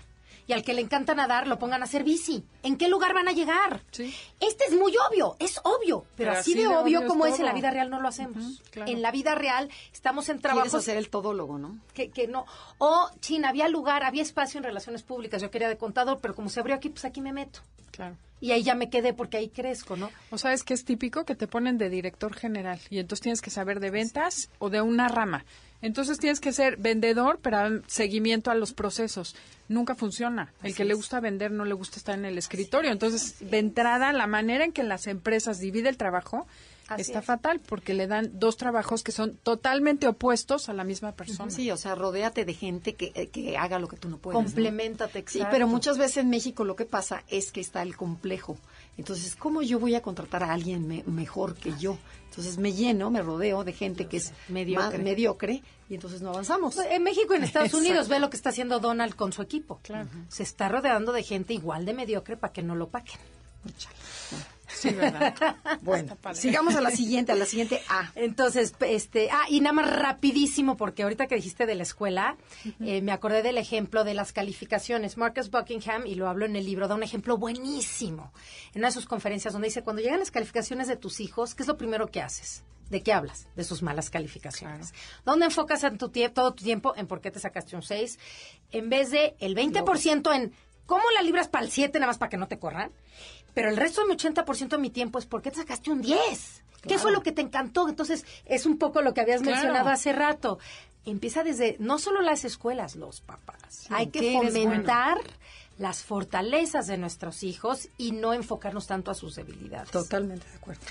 [0.47, 2.43] Y al que le encanta nadar lo pongan a hacer bici.
[2.63, 3.83] ¿En qué lugar van a llegar?
[3.91, 4.13] Sí.
[4.39, 7.69] Este es muy obvio, es obvio, pero, así, de, obvio, como es, en la vida
[7.69, 8.61] real no lo hacemos.
[8.71, 8.91] Claro.
[8.91, 11.77] En la vida real estamos en Quieres trabajos hacer el todólogo, ¿no?
[11.93, 12.45] que, que no.
[12.77, 15.41] O, China, había lugar, había espacio en relaciones públicas.
[15.41, 17.59] Yo quería de contador, pero como se abrió aquí, pues aquí me meto.
[17.91, 18.15] Claro.
[18.39, 20.11] Y ahí ya me quedé porque ahí crezco, ¿no?
[20.29, 23.49] O sabes que es típico que te ponen de director general y entonces tienes que
[23.49, 25.43] saber de ventas o de una rama.
[25.82, 29.36] Entonces tienes que ser vendedor, pero seguimiento a los procesos.
[29.67, 30.53] Nunca funciona.
[30.63, 32.91] El que le gusta vender no le gusta estar en el escritorio.
[32.91, 36.47] Entonces, de entrada, la manera en que las empresas dividen el trabajo
[36.88, 37.25] Así está es.
[37.25, 41.51] fatal porque le dan dos trabajos que son totalmente opuestos a la misma persona.
[41.51, 44.39] Sí, o sea, rodéate de gente que, eh, que haga lo que tú no puedes.
[44.39, 44.45] ¿no?
[44.45, 45.47] Complementate, Sí, exacto.
[45.51, 48.57] pero muchas veces en México lo que pasa es que está el complejo.
[48.97, 51.97] Entonces, ¿cómo yo voy a contratar a alguien me- mejor que yo?
[52.29, 54.97] Entonces me lleno, me rodeo de gente que es Mediocre.
[54.99, 56.75] mediocre y entonces no avanzamos.
[56.75, 57.85] Pues, En México y en Estados Exacto.
[57.87, 59.79] Unidos ve lo que está haciendo Donald con su equipo.
[59.83, 60.09] Claro.
[60.29, 63.19] Se está rodeando de gente igual de mediocre para que no lo paquen.
[64.68, 65.34] Sí, ¿verdad?
[65.82, 68.11] Bueno, sigamos a la siguiente, a la siguiente A.
[68.15, 72.38] Entonces, este, ah, y nada más rapidísimo, porque ahorita que dijiste de la escuela,
[72.82, 75.18] eh, me acordé del ejemplo de las calificaciones.
[75.18, 78.34] Marcus Buckingham, y lo hablo en el libro, da un ejemplo buenísimo
[78.74, 81.63] en una de sus conferencias donde dice, cuando llegan las calificaciones de tus hijos, ¿qué
[81.63, 82.63] es lo primero que haces?
[82.89, 83.47] ¿De qué hablas?
[83.55, 84.93] De sus malas calificaciones.
[85.26, 88.18] ¿Dónde enfocas en tu todo tu tiempo en por qué te sacaste un 6?
[88.72, 90.53] En vez de el 20% en
[90.86, 92.91] cómo la libras para el 7 nada más para que no te corran.
[93.57, 95.99] Pero el resto de mi 80% de mi tiempo es por qué te sacaste un
[96.03, 96.61] 10.
[96.87, 97.89] ¿Qué fue lo que te encantó?
[97.89, 99.55] Entonces, es un poco lo que habías Claro.
[99.57, 100.59] mencionado hace rato.
[101.05, 103.87] Empieza desde, no solo las escuelas, los papás.
[103.89, 105.17] Hay que ¿qué eres fomentar
[105.79, 109.89] las fortalezas de nuestros hijos y no enfocarnos tanto a sus debilidades.
[109.89, 110.81] Totalmente de acuerdo.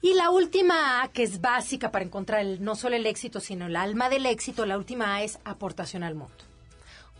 [0.00, 3.66] Y la última A, que es básica para encontrar el- no solo el éxito, sino
[3.66, 6.34] el alma del éxito, la última A es aportación al mundo.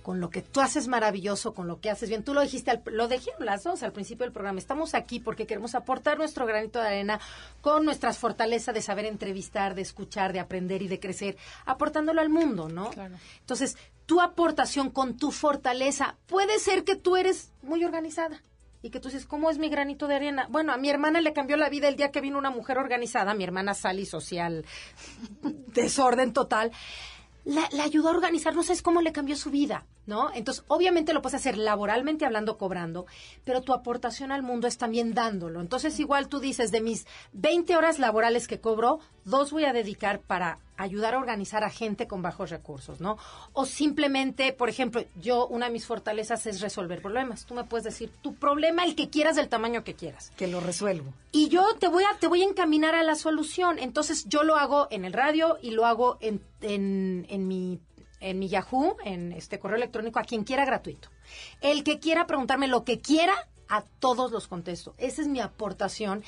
[0.06, 2.22] Con lo que tú haces maravilloso, con lo que haces bien.
[2.22, 4.60] Tú lo dijiste, al- lo dijeron las dos al principio del programa.
[4.60, 7.18] Estamos aquí porque queremos aportar nuestro granito de arena
[7.60, 12.28] con nuestras fortalezas de saber entrevistar, de escuchar, de aprender y de crecer, aportándolo al
[12.28, 12.90] mundo, ¿no?
[12.90, 13.16] Claro.
[13.40, 13.76] Entonces,
[14.06, 18.40] tu aportación con tu fortaleza puede ser que tú eres muy organizada
[18.82, 20.46] y que tú dices, ¿cómo es mi granito de arena?
[20.50, 23.34] Bueno, a mi hermana le cambió la vida el día que vino una mujer organizada,
[23.34, 24.64] mi hermana Sally social,
[25.74, 26.70] desorden total.
[27.46, 30.32] La, la ayudó a organizar, no sabes cómo le cambió su vida, ¿no?
[30.34, 33.06] Entonces, obviamente lo puedes hacer laboralmente hablando, cobrando,
[33.44, 35.60] pero tu aportación al mundo es también dándolo.
[35.60, 40.20] Entonces, igual tú dices, de mis 20 horas laborales que cobro, dos voy a dedicar
[40.20, 43.18] para ayudar a organizar a gente con bajos recursos, ¿no?
[43.52, 47.46] O simplemente, por ejemplo, yo, una de mis fortalezas es resolver problemas.
[47.46, 50.60] Tú me puedes decir tu problema, el que quieras, del tamaño que quieras Que lo
[50.60, 51.12] resuelvo.
[51.32, 53.78] y yo te voy a te voy a encaminar a la solución.
[53.78, 57.80] Entonces yo lo hago en el radio y lo hago en, en, en mi
[58.20, 61.10] en mi Yahoo, en este correo electrónico a quien quiera gratuito.
[61.60, 63.34] El que quiera preguntarme lo que quiera,
[63.68, 64.94] a todos los contesto.
[64.98, 66.22] Esa es mi aportación.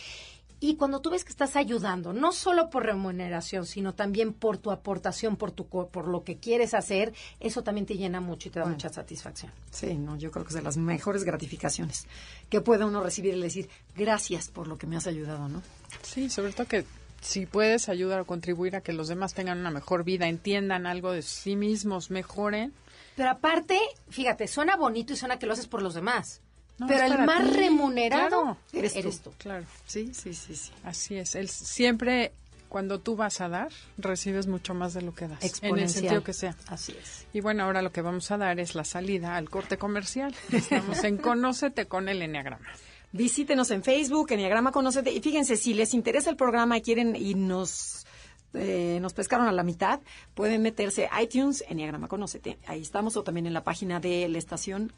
[0.60, 4.72] Y cuando tú ves que estás ayudando, no solo por remuneración, sino también por tu
[4.72, 8.50] aportación, por tu co- por lo que quieres hacer, eso también te llena mucho y
[8.50, 9.52] te da mucha satisfacción.
[9.70, 12.06] Sí, no, yo creo que es de las mejores gratificaciones
[12.50, 15.62] que puede uno recibir y decir gracias por lo que me has ayudado, ¿no?
[16.02, 16.84] Sí, sobre todo que
[17.20, 21.12] si puedes ayudar o contribuir a que los demás tengan una mejor vida, entiendan algo
[21.12, 22.72] de sí mismos, mejoren.
[23.16, 23.78] Pero aparte,
[24.10, 26.40] fíjate, suena bonito y suena que lo haces por los demás.
[26.78, 27.56] No, pero el más ti.
[27.56, 28.56] remunerado Claro.
[28.72, 29.32] eres, Eres tú.
[29.38, 30.70] Claro, Sí, sí, sí, sí.
[30.84, 31.34] así es.
[31.34, 32.32] El, siempre
[32.68, 35.62] cuando tú vas a dar, recibes mucho más de lo que das.
[35.62, 36.54] En el sentido que sea.
[36.66, 37.26] Así es.
[37.32, 40.34] Y bueno, ahora lo que vamos a dar es la salida al corte comercial.
[40.52, 42.68] Estamos en Conócete con el Enneagrama.
[43.12, 45.10] Visítenos en Facebook, Enneagrama Conócete.
[45.10, 48.06] Y fíjense, si les interesa el programa y quieren y nos,
[48.52, 50.00] eh, nos pescaron a la mitad,
[50.34, 52.58] pueden meterse a iTunes, Enneagrama Conócete.
[52.66, 54.92] Ahí estamos, o también en la página de la estación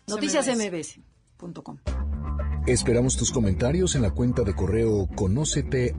[2.67, 5.95] Esperamos tus comentarios en la cuenta de correo conócete.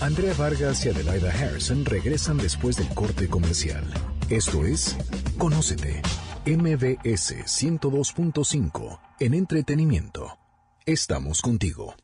[0.00, 3.84] Andrea Vargas y Adelaida Harrison regresan después del corte comercial.
[4.30, 4.96] Esto es
[5.38, 6.02] Conócete,
[6.46, 10.38] MBS 102.5 en entretenimiento.
[10.86, 11.94] Estamos contigo.